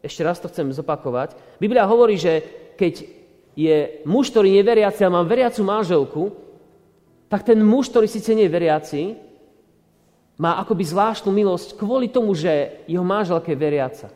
Ešte 0.00 0.24
raz 0.24 0.40
to 0.40 0.48
chcem 0.48 0.72
zopakovať. 0.72 1.36
Biblia 1.60 1.84
hovorí, 1.84 2.16
že 2.16 2.40
keď 2.78 3.04
je 3.52 4.00
muž, 4.08 4.32
ktorý 4.32 4.48
neveriaci 4.56 5.04
a 5.04 5.12
má 5.12 5.20
veriacu 5.26 5.60
manželku, 5.60 6.22
tak 7.28 7.44
ten 7.44 7.60
muž, 7.60 7.92
ktorý 7.92 8.08
síce 8.08 8.32
nie 8.32 8.48
je 8.48 8.56
veriaci, 8.56 9.02
má 10.40 10.56
akoby 10.56 10.88
zvláštnu 10.88 11.28
milosť 11.28 11.76
kvôli 11.76 12.08
tomu, 12.08 12.32
že 12.32 12.80
jeho 12.88 13.04
manželka 13.04 13.52
je 13.52 13.58
veriaca. 13.60 14.08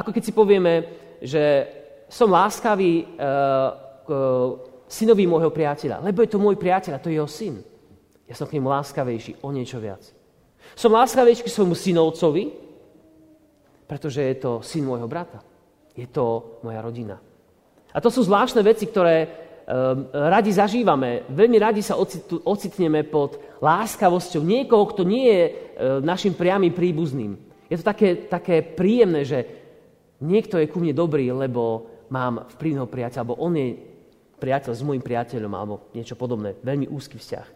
Ako 0.00 0.10
keď 0.16 0.22
si 0.24 0.32
povieme, 0.32 0.88
že 1.20 1.68
som 2.08 2.32
láskavý 2.32 3.04
uh, 3.04 3.08
k 4.02 4.08
synovi 4.88 5.28
môjho 5.28 5.52
priateľa, 5.52 6.00
lebo 6.00 6.24
je 6.24 6.32
to 6.32 6.40
môj 6.40 6.56
priateľ 6.56 6.96
a 6.96 7.02
to 7.02 7.12
je 7.12 7.20
jeho 7.20 7.28
syn. 7.28 7.60
Ja 8.24 8.34
som 8.34 8.48
k 8.48 8.56
nemu 8.56 8.72
láskavejší 8.72 9.44
o 9.44 9.52
niečo 9.52 9.76
viac. 9.76 10.02
Som 10.74 10.96
láskavejší 10.96 11.44
k 11.44 11.52
svojmu 11.52 11.76
synovcovi, 11.76 12.44
pretože 13.84 14.24
je 14.24 14.36
to 14.40 14.64
syn 14.64 14.88
môjho 14.88 15.06
brata. 15.06 15.44
Je 15.92 16.08
to 16.08 16.58
moja 16.64 16.80
rodina. 16.80 17.20
A 17.90 17.98
to 17.98 18.08
sú 18.08 18.22
zvláštne 18.24 18.62
veci, 18.62 18.86
ktoré 18.86 19.50
Ehm, 19.70 20.10
radi 20.10 20.50
zažívame, 20.50 21.30
veľmi 21.30 21.58
radi 21.62 21.78
sa 21.78 21.94
ocitneme 22.42 23.06
pod 23.06 23.38
láskavosťou 23.62 24.42
niekoho, 24.42 24.82
kto 24.90 25.06
nie 25.06 25.30
je 25.30 25.42
ehm, 25.46 25.54
našim 26.02 26.34
priamým 26.34 26.74
príbuzným. 26.74 27.38
Je 27.70 27.78
to 27.78 27.86
také, 27.86 28.26
také 28.26 28.66
príjemné, 28.66 29.22
že 29.22 29.59
niekto 30.20 30.60
je 30.60 30.70
ku 30.70 30.80
mne 30.80 30.94
dobrý, 30.94 31.28
lebo 31.32 31.88
mám 32.12 32.46
vplyvného 32.56 32.88
priateľa, 32.88 33.20
alebo 33.24 33.40
on 33.40 33.54
je 33.56 33.68
priateľ 34.40 34.72
s 34.72 34.86
môjim 34.86 35.04
priateľom, 35.04 35.52
alebo 35.52 35.88
niečo 35.92 36.16
podobné. 36.16 36.56
Veľmi 36.60 36.88
úzky 36.88 37.20
vzťah. 37.20 37.46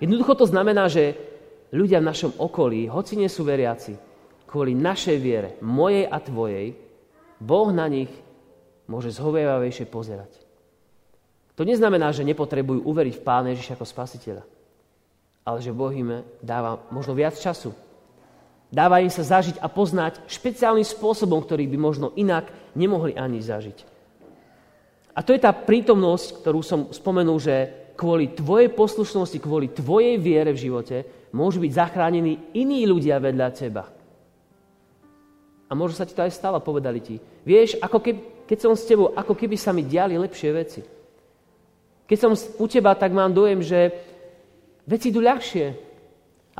Jednoducho 0.00 0.32
to 0.32 0.46
znamená, 0.48 0.88
že 0.88 1.12
ľudia 1.70 2.00
v 2.00 2.08
našom 2.08 2.32
okolí, 2.40 2.88
hoci 2.88 3.20
nie 3.20 3.28
sú 3.28 3.44
veriaci, 3.44 3.94
kvôli 4.48 4.72
našej 4.74 5.16
viere, 5.20 5.50
mojej 5.60 6.08
a 6.08 6.18
tvojej, 6.18 6.74
Boh 7.40 7.68
na 7.70 7.86
nich 7.86 8.10
môže 8.90 9.14
zhovievavejšie 9.14 9.86
pozerať. 9.86 10.32
To 11.54 11.62
neznamená, 11.62 12.10
že 12.10 12.24
nepotrebujú 12.24 12.82
uveriť 12.88 13.20
v 13.20 13.24
Pána 13.24 13.52
Ježiša 13.52 13.76
ako 13.76 13.86
spasiteľa. 13.86 14.44
Ale 15.44 15.58
že 15.60 15.76
Boh 15.76 15.92
im 15.92 16.24
dáva 16.40 16.80
možno 16.88 17.12
viac 17.12 17.36
času. 17.36 17.70
Dáva 18.70 19.02
im 19.02 19.10
sa 19.10 19.26
zažiť 19.26 19.58
a 19.58 19.66
poznať 19.66 20.22
špeciálnym 20.30 20.86
spôsobom, 20.86 21.42
ktorý 21.42 21.66
by 21.66 21.78
možno 21.78 22.14
inak 22.14 22.46
nemohli 22.78 23.18
ani 23.18 23.42
zažiť. 23.42 23.82
A 25.10 25.26
to 25.26 25.34
je 25.34 25.42
tá 25.42 25.50
prítomnosť, 25.50 26.40
ktorú 26.40 26.62
som 26.62 26.80
spomenul, 26.94 27.42
že 27.42 27.54
kvôli 27.98 28.30
tvojej 28.30 28.70
poslušnosti, 28.70 29.42
kvôli 29.42 29.74
tvojej 29.74 30.16
viere 30.22 30.54
v 30.54 30.62
živote 30.70 30.96
môžu 31.34 31.60
byť 31.60 31.72
zachránení 31.74 32.54
iní 32.54 32.86
ľudia 32.86 33.18
vedľa 33.18 33.48
teba. 33.50 33.84
A 35.70 35.72
možno 35.74 35.98
sa 35.98 36.06
ti 36.06 36.14
to 36.14 36.22
aj 36.22 36.34
stalo, 36.34 36.62
povedali 36.62 36.98
ti. 37.02 37.18
Vieš, 37.46 37.78
ako 37.78 37.98
keby, 38.02 38.18
keď 38.46 38.58
som 38.58 38.72
s 38.74 38.86
tebou, 38.86 39.14
ako 39.14 39.34
keby 39.38 39.54
sa 39.54 39.70
mi 39.70 39.86
diali 39.86 40.18
lepšie 40.18 40.50
veci. 40.50 40.82
Keď 42.06 42.18
som 42.18 42.34
u 42.34 42.66
teba, 42.66 42.98
tak 42.98 43.14
mám 43.14 43.30
dojem, 43.30 43.62
že 43.62 43.94
veci 44.82 45.14
idú 45.14 45.22
ľahšie. 45.22 45.89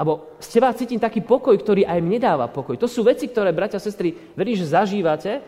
Alebo 0.01 0.41
z 0.41 0.49
teba 0.57 0.73
cítim 0.73 0.97
taký 0.97 1.21
pokoj, 1.21 1.53
ktorý 1.61 1.85
aj 1.85 2.01
mne 2.01 2.17
dáva 2.17 2.49
pokoj. 2.49 2.73
To 2.81 2.89
sú 2.89 3.05
veci, 3.05 3.29
ktoré, 3.29 3.53
bratia 3.53 3.77
a 3.77 3.85
sestry, 3.85 4.17
verím, 4.33 4.57
že 4.57 4.73
zažívate 4.73 5.45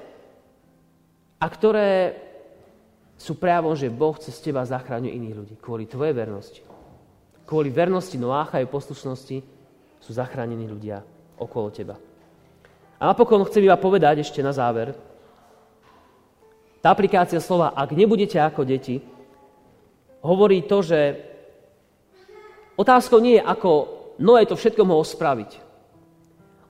a 1.40 1.46
ktoré 1.48 2.12
sú 3.16 3.32
prejavom, 3.40 3.72
že 3.72 3.88
Boh 3.88 4.12
cez 4.20 4.36
teba 4.44 4.60
zachráňuje 4.60 5.16
iných 5.16 5.36
ľudí. 5.40 5.54
Kvôli 5.56 5.88
tvojej 5.88 6.12
vernosti. 6.12 6.60
Kvôli 7.48 7.72
vernosti 7.72 8.20
Noácha 8.20 8.60
a 8.60 8.68
poslušnosti 8.68 9.40
sú 10.04 10.10
zachránení 10.12 10.68
ľudia 10.68 11.00
okolo 11.40 11.72
teba. 11.72 11.96
A 13.00 13.08
napokon 13.08 13.48
chcem 13.48 13.64
iba 13.64 13.80
povedať 13.80 14.20
ešte 14.20 14.44
na 14.44 14.52
záver, 14.52 14.92
tá 16.84 16.92
aplikácia 16.92 17.40
slova, 17.40 17.72
ak 17.72 17.88
nebudete 17.96 18.36
ako 18.36 18.68
deti, 18.68 19.00
hovorí 20.20 20.66
to, 20.68 20.84
že 20.84 21.24
otázkou 22.76 23.16
nie 23.16 23.38
je, 23.38 23.42
ako 23.48 24.01
Noé 24.22 24.46
to 24.46 24.54
všetko 24.54 24.86
mohol 24.86 25.02
spraviť. 25.02 25.58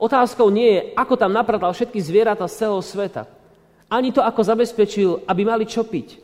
Otázkou 0.01 0.49
nie 0.49 0.73
je, 0.73 0.81
ako 0.97 1.13
tam 1.15 1.31
napratal 1.31 1.69
všetky 1.71 2.01
zvieratá 2.01 2.49
z 2.49 2.65
celého 2.65 2.81
sveta. 2.81 3.23
Ani 3.87 4.09
to, 4.09 4.25
ako 4.25 4.41
zabezpečil, 4.41 5.29
aby 5.29 5.45
mali 5.45 5.69
čo 5.69 5.85
piť. 5.85 6.17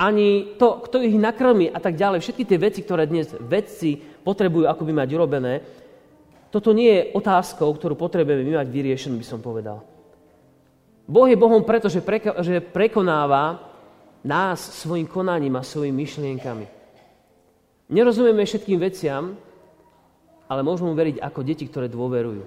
Ani 0.00 0.56
to, 0.56 0.82
kto 0.88 1.04
ich 1.04 1.14
nakrmi 1.14 1.68
a 1.68 1.78
tak 1.78 1.94
ďalej. 1.94 2.24
Všetky 2.24 2.42
tie 2.48 2.58
veci, 2.58 2.80
ktoré 2.82 3.04
dnes 3.04 3.30
vedci 3.36 3.94
potrebujú 4.00 4.66
ako 4.66 4.82
by 4.88 4.92
mať 5.04 5.08
urobené, 5.14 5.54
toto 6.48 6.70
nie 6.72 6.90
je 6.90 7.02
otázkou, 7.18 7.66
ktorú 7.66 7.98
potrebujeme 7.98 8.46
my 8.46 8.62
mať 8.62 8.68
vyriešenú, 8.70 9.18
by 9.18 9.26
som 9.26 9.42
povedal. 9.42 9.82
Boh 11.04 11.26
je 11.28 11.36
Bohom 11.36 11.66
preto, 11.66 11.92
že, 11.92 12.00
prekonáva 12.62 13.60
nás 14.24 14.58
svojim 14.80 15.04
konaním 15.04 15.60
a 15.60 15.66
svojimi 15.66 16.06
myšlienkami. 16.06 16.66
Nerozumieme 17.92 18.48
všetkým 18.48 18.80
veciam, 18.80 19.36
ale 20.48 20.60
môžeme 20.60 20.92
veriť 20.92 21.20
ako 21.20 21.40
deti, 21.40 21.64
ktoré 21.68 21.88
dôverujú. 21.88 22.44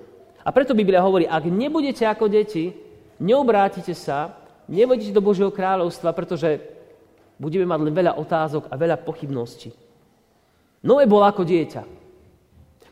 A 0.47 0.49
preto 0.55 0.77
Biblia 0.77 1.03
hovorí, 1.03 1.27
ak 1.27 1.49
nebudete 1.49 2.07
ako 2.07 2.31
deti, 2.31 2.71
neobrátite 3.19 3.91
sa, 3.91 4.37
nevodíte 4.69 5.11
do 5.11 5.19
Božieho 5.19 5.51
kráľovstva, 5.51 6.15
pretože 6.15 6.61
budeme 7.35 7.67
mať 7.67 7.79
len 7.83 7.93
veľa 7.93 8.13
otázok 8.15 8.71
a 8.71 8.75
veľa 8.79 8.97
pochybností. 9.03 9.75
Noé 10.85 11.03
bol 11.09 11.25
ako 11.25 11.43
dieťa. 11.43 11.83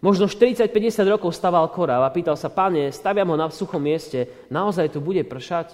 Možno 0.04 0.30
40-50 0.30 0.70
rokov 1.10 1.34
staval 1.34 1.66
korav 1.72 2.06
a 2.06 2.14
pýtal 2.14 2.38
sa, 2.38 2.52
pane, 2.52 2.94
staviam 2.94 3.32
ho 3.34 3.38
na 3.40 3.50
suchom 3.50 3.82
mieste, 3.82 4.30
naozaj 4.54 4.94
tu 4.94 5.00
bude 5.02 5.24
pršať? 5.26 5.74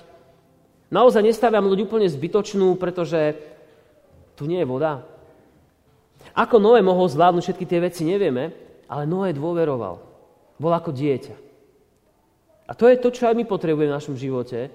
Naozaj 0.91 1.23
nestaviam 1.23 1.67
ľudí 1.67 1.87
úplne 1.87 2.07
zbytočnú, 2.07 2.75
pretože 2.79 3.35
tu 4.35 4.47
nie 4.47 4.59
je 4.63 4.67
voda? 4.67 5.03
Ako 6.31 6.63
Noé 6.63 6.79
mohol 6.79 7.11
zvládnuť 7.11 7.43
všetky 7.43 7.65
tie 7.67 7.79
veci, 7.83 8.07
nevieme, 8.07 8.55
ale 8.91 9.07
Noé 9.07 9.31
dôveroval. 9.31 10.03
Bol 10.59 10.73
ako 10.75 10.91
dieťa. 10.91 11.35
A 12.67 12.75
to 12.75 12.91
je 12.91 12.99
to, 12.99 13.07
čo 13.07 13.31
aj 13.31 13.39
my 13.39 13.47
potrebujeme 13.47 13.87
v 13.87 13.97
našom 13.97 14.19
živote. 14.19 14.67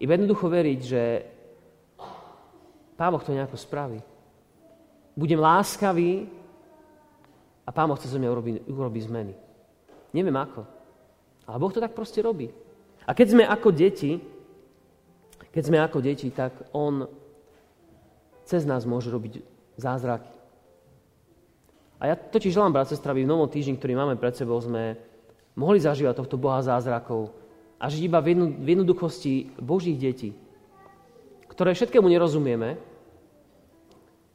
I 0.00 0.04
jednoducho 0.08 0.48
veriť, 0.48 0.80
že 0.80 1.02
Pán 2.96 3.12
Boh 3.12 3.20
to 3.20 3.36
nejako 3.36 3.60
spraví. 3.60 4.00
Budem 5.12 5.38
láskavý 5.38 6.26
a 7.64 7.70
Pán 7.70 7.86
Boh 7.92 8.00
chce 8.00 8.10
zo 8.10 8.18
mňa 8.18 8.32
urobiť, 8.32 8.54
urobiť 8.66 9.02
zmeny. 9.06 9.34
Neviem 10.16 10.34
ako. 10.34 10.64
Ale 11.44 11.60
Boh 11.60 11.72
to 11.72 11.84
tak 11.84 11.92
proste 11.92 12.24
robí. 12.24 12.48
A 13.04 13.12
keď 13.12 13.36
sme 13.36 13.44
ako 13.44 13.68
deti, 13.70 14.18
keď 15.52 15.62
sme 15.62 15.78
ako 15.78 15.98
deti, 16.00 16.32
tak 16.32 16.56
On 16.74 17.06
cez 18.48 18.66
nás 18.66 18.82
môže 18.88 19.12
robiť 19.12 19.40
zázraky. 19.78 20.33
A 22.04 22.12
ja 22.12 22.20
totiž 22.20 22.52
želám, 22.52 22.76
brat, 22.76 22.92
sestra, 22.92 23.16
v 23.16 23.24
novom 23.24 23.48
týždni, 23.48 23.80
ktorý 23.80 23.96
máme 23.96 24.20
pred 24.20 24.36
sebou, 24.36 24.60
sme 24.60 25.00
mohli 25.56 25.80
zažívať 25.80 26.20
tohto 26.20 26.36
Boha 26.36 26.60
zázrakov 26.60 27.32
a 27.80 27.88
žiť 27.88 28.02
iba 28.04 28.20
v, 28.20 28.36
jednoduchosti 28.60 29.56
Božích 29.56 29.96
detí, 29.96 30.36
ktoré 31.48 31.72
všetkému 31.72 32.04
nerozumieme, 32.04 32.76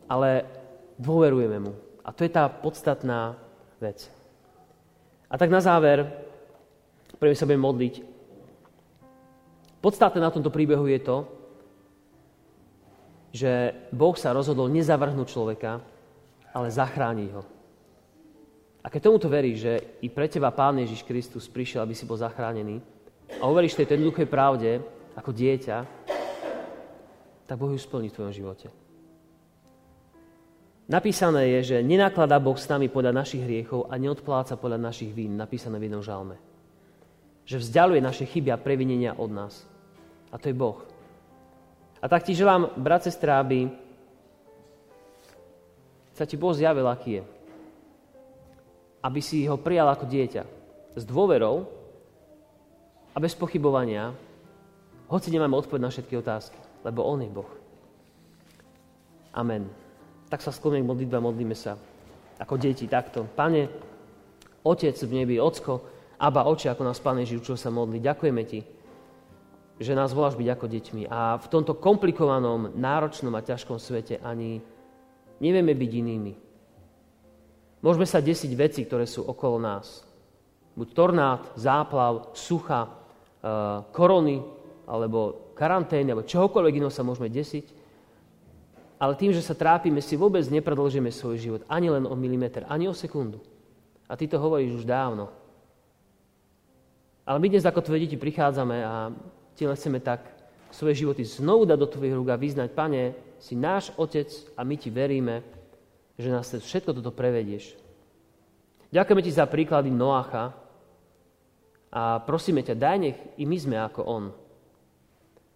ale 0.10 0.50
dôverujeme 0.98 1.62
mu. 1.62 1.78
A 2.02 2.10
to 2.10 2.26
je 2.26 2.34
tá 2.34 2.50
podstatná 2.50 3.38
vec. 3.78 4.10
A 5.30 5.38
tak 5.38 5.54
na 5.54 5.62
záver, 5.62 6.10
prvým 7.22 7.38
sa 7.38 7.46
budem 7.46 7.62
modliť. 7.62 7.94
Podstatné 9.78 10.26
na 10.26 10.34
tomto 10.34 10.50
príbehu 10.50 10.90
je 10.90 11.00
to, 11.06 11.18
že 13.30 13.78
Boh 13.94 14.18
sa 14.18 14.34
rozhodol 14.34 14.74
nezavrhnúť 14.74 15.30
človeka, 15.30 15.86
ale 16.50 16.74
zachrániť 16.74 17.30
ho. 17.38 17.59
A 18.80 18.88
keď 18.88 19.12
tomuto 19.12 19.28
veríš, 19.28 19.58
že 19.60 19.74
i 20.00 20.08
pre 20.08 20.32
teba 20.32 20.56
Pán 20.56 20.80
Ježiš 20.80 21.04
Kristus 21.04 21.52
prišiel, 21.52 21.84
aby 21.84 21.92
si 21.92 22.08
bol 22.08 22.16
zachránený, 22.16 22.80
a 23.38 23.46
uveríš 23.46 23.78
tejto 23.78 23.94
jednoduchej 24.00 24.26
pravde 24.26 24.82
ako 25.14 25.30
dieťa, 25.36 25.78
tak 27.46 27.56
Boh 27.60 27.70
ju 27.70 27.78
splní 27.78 28.10
v 28.10 28.16
tvojom 28.16 28.34
živote. 28.34 28.68
Napísané 30.90 31.60
je, 31.60 31.76
že 31.76 31.86
nenakladá 31.86 32.42
Boh 32.42 32.58
s 32.58 32.66
nami 32.66 32.90
podľa 32.90 33.14
našich 33.14 33.46
hriechov 33.46 33.86
a 33.92 33.94
neodpláca 34.02 34.58
podľa 34.58 34.90
našich 34.90 35.14
vín, 35.14 35.38
napísané 35.38 35.78
v 35.78 35.86
jednom 35.86 36.02
žalme. 36.02 36.42
Že 37.46 37.62
vzdialuje 37.62 38.02
naše 38.02 38.26
chyby 38.26 38.50
a 38.50 38.58
previnenia 38.58 39.14
od 39.14 39.30
nás. 39.30 39.70
A 40.34 40.42
to 40.42 40.50
je 40.50 40.58
Boh. 40.58 40.82
A 42.02 42.10
tak 42.10 42.26
ti 42.26 42.34
želám, 42.34 42.74
brat, 42.80 43.06
sestra, 43.06 43.38
aby 43.38 43.70
sa 46.18 46.26
ti 46.26 46.40
Boh 46.40 46.56
zjavil, 46.56 46.90
aký 46.90 47.22
je 47.22 47.39
aby 49.00 49.20
si 49.24 49.48
ho 49.48 49.56
prijal 49.56 49.88
ako 49.92 50.06
dieťa. 50.08 50.44
S 50.98 51.04
dôverou 51.08 51.68
a 53.14 53.18
bez 53.18 53.36
pochybovania, 53.36 54.12
hoci 55.08 55.32
nemáme 55.32 55.56
odpoveď 55.56 55.82
na 55.82 55.92
všetky 55.92 56.16
otázky, 56.20 56.60
lebo 56.84 57.06
On 57.08 57.20
je 57.20 57.32
Boh. 57.32 57.52
Amen. 59.34 59.70
Tak 60.30 60.44
sa 60.46 60.54
skloňujem 60.54 60.86
k 60.86 60.92
modlitbe 60.92 61.18
modlíme 61.18 61.58
sa 61.58 61.80
ako 62.40 62.56
deti 62.56 62.86
takto. 62.86 63.26
Pane, 63.26 63.68
Otec 64.64 64.96
v 64.96 65.12
nebi, 65.12 65.36
Ocko, 65.42 65.82
Aba, 66.20 66.48
Oče, 66.48 66.72
ako 66.72 66.84
nás 66.84 67.00
Pane 67.00 67.24
Ježiš 67.24 67.48
učil 67.48 67.58
sa 67.58 67.72
modliť, 67.72 68.02
ďakujeme 68.04 68.44
Ti, 68.44 68.60
že 69.80 69.96
nás 69.96 70.12
voláš 70.12 70.36
byť 70.36 70.50
ako 70.52 70.66
deťmi. 70.68 71.04
A 71.08 71.40
v 71.40 71.48
tomto 71.48 71.80
komplikovanom, 71.80 72.76
náročnom 72.76 73.32
a 73.36 73.42
ťažkom 73.42 73.80
svete 73.80 74.20
ani 74.20 74.60
nevieme 75.40 75.72
byť 75.72 75.92
inými. 75.96 76.34
Môžeme 77.80 78.04
sa 78.04 78.20
desiť 78.20 78.52
veci, 78.60 78.84
ktoré 78.84 79.08
sú 79.08 79.24
okolo 79.24 79.56
nás. 79.56 80.04
Buď 80.76 80.88
tornád, 80.92 81.42
záplav, 81.56 82.36
sucha, 82.36 82.88
e, 82.88 82.92
korony, 83.96 84.44
alebo 84.84 85.54
karantény, 85.56 86.12
alebo 86.12 86.28
čohokoľvek 86.28 86.76
iného 86.80 86.92
sa 86.92 87.08
môžeme 87.08 87.32
desiť. 87.32 87.72
Ale 89.00 89.16
tým, 89.16 89.32
že 89.32 89.40
sa 89.40 89.56
trápime, 89.56 90.04
si 90.04 90.20
vôbec 90.20 90.44
nepredlžíme 90.44 91.08
svoj 91.08 91.40
život 91.40 91.62
ani 91.72 91.88
len 91.88 92.04
o 92.04 92.16
milimeter, 92.20 92.68
ani 92.68 92.92
o 92.92 92.96
sekundu. 92.96 93.40
A 94.12 94.20
ty 94.20 94.28
to 94.28 94.36
hovoríš 94.36 94.84
už 94.84 94.86
dávno. 94.90 95.32
Ale 97.24 97.40
my 97.40 97.48
dnes 97.48 97.64
ako 97.64 97.86
tvoje 97.86 98.04
deti 98.04 98.18
prichádzame 98.20 98.78
a 98.84 99.14
ti 99.56 99.64
len 99.64 99.78
chceme 99.78 100.04
tak 100.04 100.26
svoje 100.74 101.06
životy 101.06 101.24
znovu 101.24 101.64
dať 101.64 101.78
do 101.80 101.88
tvojich 101.88 102.16
rúk 102.18 102.28
a 102.34 102.42
vyznať, 102.42 102.70
Pane, 102.76 103.16
si 103.40 103.56
náš 103.56 103.94
Otec 103.96 104.28
a 104.58 104.66
my 104.68 104.76
ti 104.76 104.90
veríme, 104.92 105.46
že 106.20 106.28
nás 106.28 106.52
všetko 106.52 107.00
toto 107.00 107.16
prevedieš. 107.16 107.80
Ďakujeme 108.92 109.24
ti 109.24 109.32
za 109.32 109.48
príklady 109.48 109.88
Noacha 109.88 110.52
a 111.90 112.20
prosíme 112.20 112.60
ťa, 112.60 112.76
daj 112.76 112.98
nech 113.00 113.18
i 113.40 113.48
my 113.48 113.58
sme 113.58 113.78
ako 113.80 114.02
on. 114.04 114.24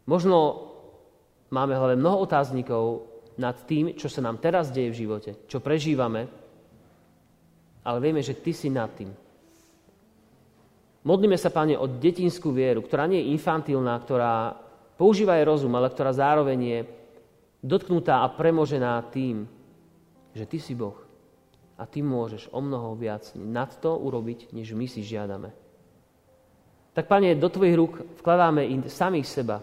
Možno 0.08 0.72
máme 1.52 1.76
hlavne 1.76 2.00
mnoho 2.00 2.24
otáznikov 2.24 3.12
nad 3.36 3.60
tým, 3.68 4.00
čo 4.00 4.08
sa 4.08 4.24
nám 4.24 4.40
teraz 4.40 4.72
deje 4.72 4.96
v 4.96 5.00
živote, 5.04 5.32
čo 5.52 5.60
prežívame, 5.60 6.32
ale 7.84 7.98
vieme, 8.00 8.24
že 8.24 8.40
ty 8.40 8.56
si 8.56 8.72
nad 8.72 8.88
tým. 8.96 9.12
Modlíme 11.04 11.36
sa, 11.36 11.52
Pane, 11.52 11.76
o 11.76 11.84
detinskú 11.84 12.56
vieru, 12.56 12.80
ktorá 12.80 13.04
nie 13.04 13.20
je 13.20 13.36
infantilná, 13.36 14.00
ktorá 14.00 14.56
používa 14.96 15.36
aj 15.36 15.44
rozum, 15.44 15.76
ale 15.76 15.92
ktorá 15.92 16.16
zároveň 16.16 16.60
je 16.64 16.80
dotknutá 17.60 18.24
a 18.24 18.32
premožená 18.32 19.04
tým, 19.12 19.44
že 20.34 20.50
ty 20.50 20.58
si 20.58 20.74
Boh 20.74 20.98
a 21.78 21.90
ty 21.90 22.06
môžeš 22.06 22.50
o 22.54 22.60
mnoho 22.62 22.94
viac 22.94 23.34
nad 23.34 23.70
to 23.82 23.98
urobiť, 23.98 24.54
než 24.54 24.74
my 24.78 24.86
si 24.86 25.02
žiadame. 25.02 25.54
Tak, 26.94 27.10
Pane, 27.10 27.34
do 27.34 27.50
Tvojich 27.50 27.74
rúk 27.74 27.94
vkladáme 28.22 28.70
samých 28.86 29.26
seba, 29.26 29.58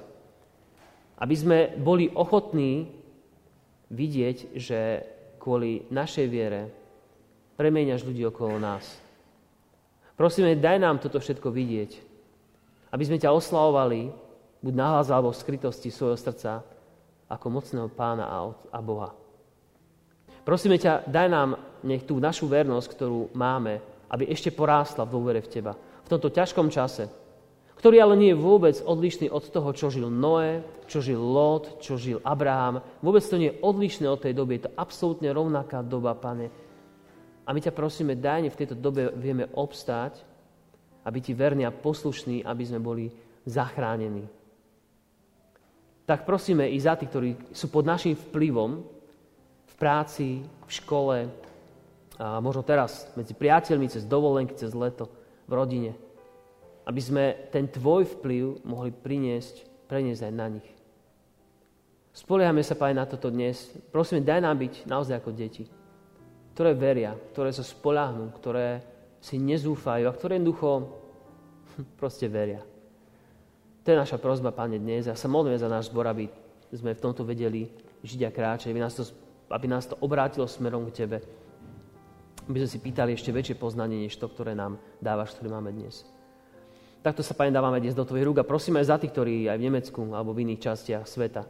aby 1.22 1.34
sme 1.38 1.58
boli 1.78 2.10
ochotní 2.10 2.90
vidieť, 3.90 4.58
že 4.58 5.06
kvôli 5.38 5.86
našej 5.90 6.26
viere 6.26 6.70
premieňaš 7.54 8.02
ľudí 8.02 8.26
okolo 8.26 8.58
nás. 8.58 8.82
Prosíme, 10.18 10.58
daj 10.58 10.82
nám 10.82 10.98
toto 10.98 11.22
všetko 11.22 11.48
vidieť, 11.54 11.90
aby 12.90 13.02
sme 13.06 13.22
ťa 13.22 13.30
oslavovali, 13.30 14.10
buď 14.60 14.74
nahlas 14.74 15.08
alebo 15.08 15.30
v 15.30 15.40
skrytosti 15.40 15.88
svojho 15.88 16.18
srdca, 16.18 16.66
ako 17.30 17.46
mocného 17.46 17.88
pána 17.94 18.26
a 18.68 18.78
Boha. 18.82 19.14
Prosíme 20.44 20.80
ťa, 20.80 21.06
daj 21.06 21.28
nám 21.28 21.50
nech 21.84 22.04
tú 22.04 22.16
našu 22.16 22.48
vernosť, 22.48 22.88
ktorú 22.96 23.32
máme, 23.36 23.80
aby 24.10 24.28
ešte 24.28 24.50
porástla 24.52 25.06
v 25.06 25.12
dôvere 25.12 25.40
v 25.44 25.50
Teba. 25.50 25.72
V 25.76 26.10
tomto 26.10 26.32
ťažkom 26.32 26.68
čase, 26.72 27.06
ktorý 27.80 27.96
ale 27.96 28.18
nie 28.20 28.36
je 28.36 28.42
vôbec 28.44 28.76
odlišný 28.84 29.32
od 29.32 29.48
toho, 29.48 29.72
čo 29.72 29.88
žil 29.88 30.12
Noé, 30.12 30.60
čo 30.84 31.00
žil 31.00 31.16
Lot, 31.16 31.80
čo 31.80 31.96
žil 31.96 32.20
Abraham. 32.20 32.84
Vôbec 33.00 33.24
to 33.24 33.40
nie 33.40 33.56
je 33.56 33.60
odlišné 33.64 34.04
od 34.04 34.20
tej 34.20 34.36
doby. 34.36 34.60
Je 34.60 34.68
to 34.68 34.76
absolútne 34.76 35.32
rovnaká 35.32 35.80
doba, 35.80 36.12
Pane. 36.12 36.52
A 37.48 37.56
my 37.56 37.60
ťa 37.64 37.72
prosíme, 37.72 38.20
daj 38.20 38.52
v 38.52 38.58
tejto 38.60 38.76
dobe 38.76 39.08
vieme 39.16 39.48
obstáť 39.56 40.20
a 41.00 41.08
byť 41.08 41.22
ti 41.24 41.32
verní 41.32 41.64
a 41.64 41.72
poslušní, 41.72 42.44
aby 42.44 42.62
sme 42.68 42.84
boli 42.84 43.08
zachránení. 43.48 44.28
Tak 46.04 46.28
prosíme 46.28 46.68
i 46.68 46.76
za 46.76 47.00
tých, 47.00 47.08
ktorí 47.08 47.30
sú 47.56 47.72
pod 47.72 47.88
našim 47.88 48.12
vplyvom, 48.12 48.99
práci, 49.80 50.44
v 50.44 50.70
škole, 50.70 51.16
a 52.20 52.36
možno 52.44 52.60
teraz 52.60 53.08
medzi 53.16 53.32
priateľmi, 53.32 53.88
cez 53.88 54.04
dovolenky, 54.04 54.52
cez 54.52 54.76
leto, 54.76 55.08
v 55.48 55.52
rodine. 55.56 55.92
Aby 56.84 57.00
sme 57.00 57.24
ten 57.48 57.64
tvoj 57.64 58.04
vplyv 58.20 58.60
mohli 58.68 58.92
priniesť, 58.92 59.88
preniesť 59.88 60.28
aj 60.28 60.34
na 60.36 60.46
nich. 60.52 60.68
Spoliehame 62.12 62.60
sa, 62.60 62.76
Pane, 62.76 63.00
na 63.00 63.08
toto 63.08 63.32
dnes. 63.32 63.72
Prosíme, 63.88 64.20
daj 64.20 64.44
nám 64.44 64.60
byť 64.60 64.84
naozaj 64.84 65.16
ako 65.16 65.32
deti, 65.32 65.64
ktoré 66.52 66.76
veria, 66.76 67.16
ktoré 67.32 67.48
sa 67.48 67.64
spoláhnú, 67.64 68.28
ktoré 68.36 68.84
si 69.24 69.40
nezúfajú 69.40 70.04
a 70.04 70.12
ktoré 70.12 70.36
jednoducho 70.36 70.92
proste 72.00 72.28
veria. 72.28 72.60
To 73.80 73.86
je 73.88 73.96
naša 73.96 74.20
prozba, 74.20 74.52
Pane, 74.52 74.76
dnes. 74.76 75.08
A 75.08 75.16
sa 75.16 75.24
modlíme 75.24 75.56
za 75.56 75.72
náš 75.72 75.88
zbor, 75.88 76.04
aby 76.04 76.28
sme 76.68 76.92
v 76.92 77.00
tomto 77.00 77.24
vedeli 77.24 77.64
žiť 78.04 78.20
a 78.28 78.30
kráčať, 78.30 78.76
aby 78.76 78.84
nás 78.84 78.92
to, 78.92 79.08
aby 79.50 79.66
nás 79.66 79.86
to 79.86 79.98
obrátilo 80.00 80.46
smerom 80.46 80.86
k 80.88 81.04
Tebe 81.04 81.18
aby 82.50 82.66
sme 82.66 82.70
si 82.74 82.82
pýtali 82.82 83.14
ešte 83.14 83.30
väčšie 83.30 83.54
poznanie, 83.54 84.02
než 84.02 84.18
to, 84.18 84.26
ktoré 84.26 84.58
nám 84.58 84.82
dávaš, 84.98 85.38
ktoré 85.38 85.54
máme 85.54 85.70
dnes. 85.70 86.02
Takto 87.00 87.22
sa, 87.22 87.38
Pane, 87.38 87.54
dávame 87.54 87.78
dnes 87.78 87.94
do 87.94 88.02
Tvojich 88.02 88.26
rúk 88.26 88.42
a 88.42 88.48
prosíme 88.48 88.82
aj 88.82 88.90
za 88.90 88.96
tých, 88.98 89.14
ktorí 89.14 89.46
aj 89.46 89.56
v 89.56 89.66
Nemecku 89.70 90.02
alebo 90.10 90.34
v 90.34 90.42
iných 90.44 90.66
častiach 90.66 91.06
sveta 91.06 91.46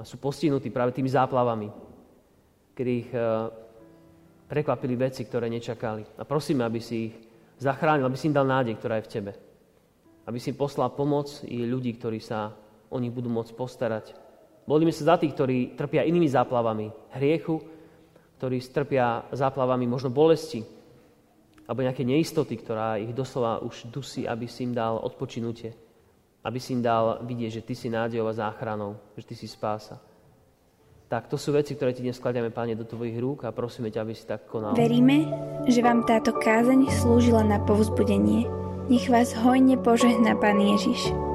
sú 0.00 0.16
postihnutí 0.22 0.72
práve 0.72 0.94
tými 0.94 1.10
záplavami, 1.10 1.68
kedy 2.78 2.90
ich 2.94 3.10
e, 3.10 3.18
prekvapili 4.46 4.94
veci, 4.94 5.26
ktoré 5.26 5.50
nečakali. 5.50 6.06
A 6.14 6.22
prosíme, 6.22 6.62
aby 6.62 6.78
si 6.78 7.10
ich 7.10 7.14
zachránil, 7.58 8.06
aby 8.06 8.14
si 8.14 8.30
im 8.30 8.34
dal 8.38 8.46
nádej, 8.46 8.78
ktorá 8.78 9.02
je 9.02 9.06
v 9.06 9.12
Tebe. 9.12 9.32
Aby 10.30 10.38
si 10.38 10.54
im 10.54 10.58
poslal 10.58 10.94
pomoc 10.94 11.42
i 11.42 11.66
ľudí, 11.66 11.98
ktorí 11.98 12.22
sa 12.22 12.54
o 12.86 12.96
nich 13.02 13.10
budú 13.10 13.26
môcť 13.28 13.52
postarať. 13.58 14.14
Modlíme 14.68 14.92
sa 14.92 15.14
za 15.14 15.16
tých, 15.20 15.32
ktorí 15.32 15.78
trpia 15.78 16.04
inými 16.04 16.28
záplavami 16.28 17.16
hriechu, 17.16 17.60
ktorí 18.40 18.56
strpia 18.60 19.28
záplavami 19.32 19.84
možno 19.84 20.08
bolesti 20.08 20.64
alebo 21.68 21.86
nejaké 21.86 22.02
neistoty, 22.02 22.58
ktorá 22.58 22.98
ich 22.98 23.14
doslova 23.14 23.62
už 23.62 23.92
dusí, 23.94 24.26
aby 24.26 24.50
si 24.50 24.66
im 24.66 24.74
dal 24.74 24.98
odpočinutie, 24.98 25.70
aby 26.42 26.58
si 26.58 26.74
im 26.74 26.82
dal 26.82 27.22
vidieť, 27.22 27.62
že 27.62 27.62
Ty 27.62 27.74
si 27.78 27.86
nádejová 27.86 28.34
záchranou, 28.34 28.98
že 29.14 29.22
Ty 29.22 29.34
si 29.38 29.46
spása. 29.46 30.02
Tak 31.06 31.30
to 31.30 31.38
sú 31.38 31.54
veci, 31.54 31.78
ktoré 31.78 31.94
Ti 31.94 32.02
dnes 32.02 32.18
skladiame, 32.18 32.50
Páne, 32.50 32.74
do 32.74 32.82
Tvojich 32.82 33.18
rúk 33.22 33.46
a 33.46 33.54
prosíme 33.54 33.90
ťa, 33.90 34.02
aby 34.02 34.14
si 34.18 34.26
tak 34.26 34.50
konal. 34.50 34.74
Veríme, 34.74 35.30
že 35.70 35.78
vám 35.78 36.02
táto 36.02 36.34
kázeň 36.34 36.90
slúžila 36.90 37.46
na 37.46 37.62
povzbudenie. 37.62 38.50
Nech 38.90 39.06
vás 39.06 39.30
hojne 39.38 39.78
požehná 39.78 40.34
Pán 40.38 40.58
Ježiš. 40.58 41.29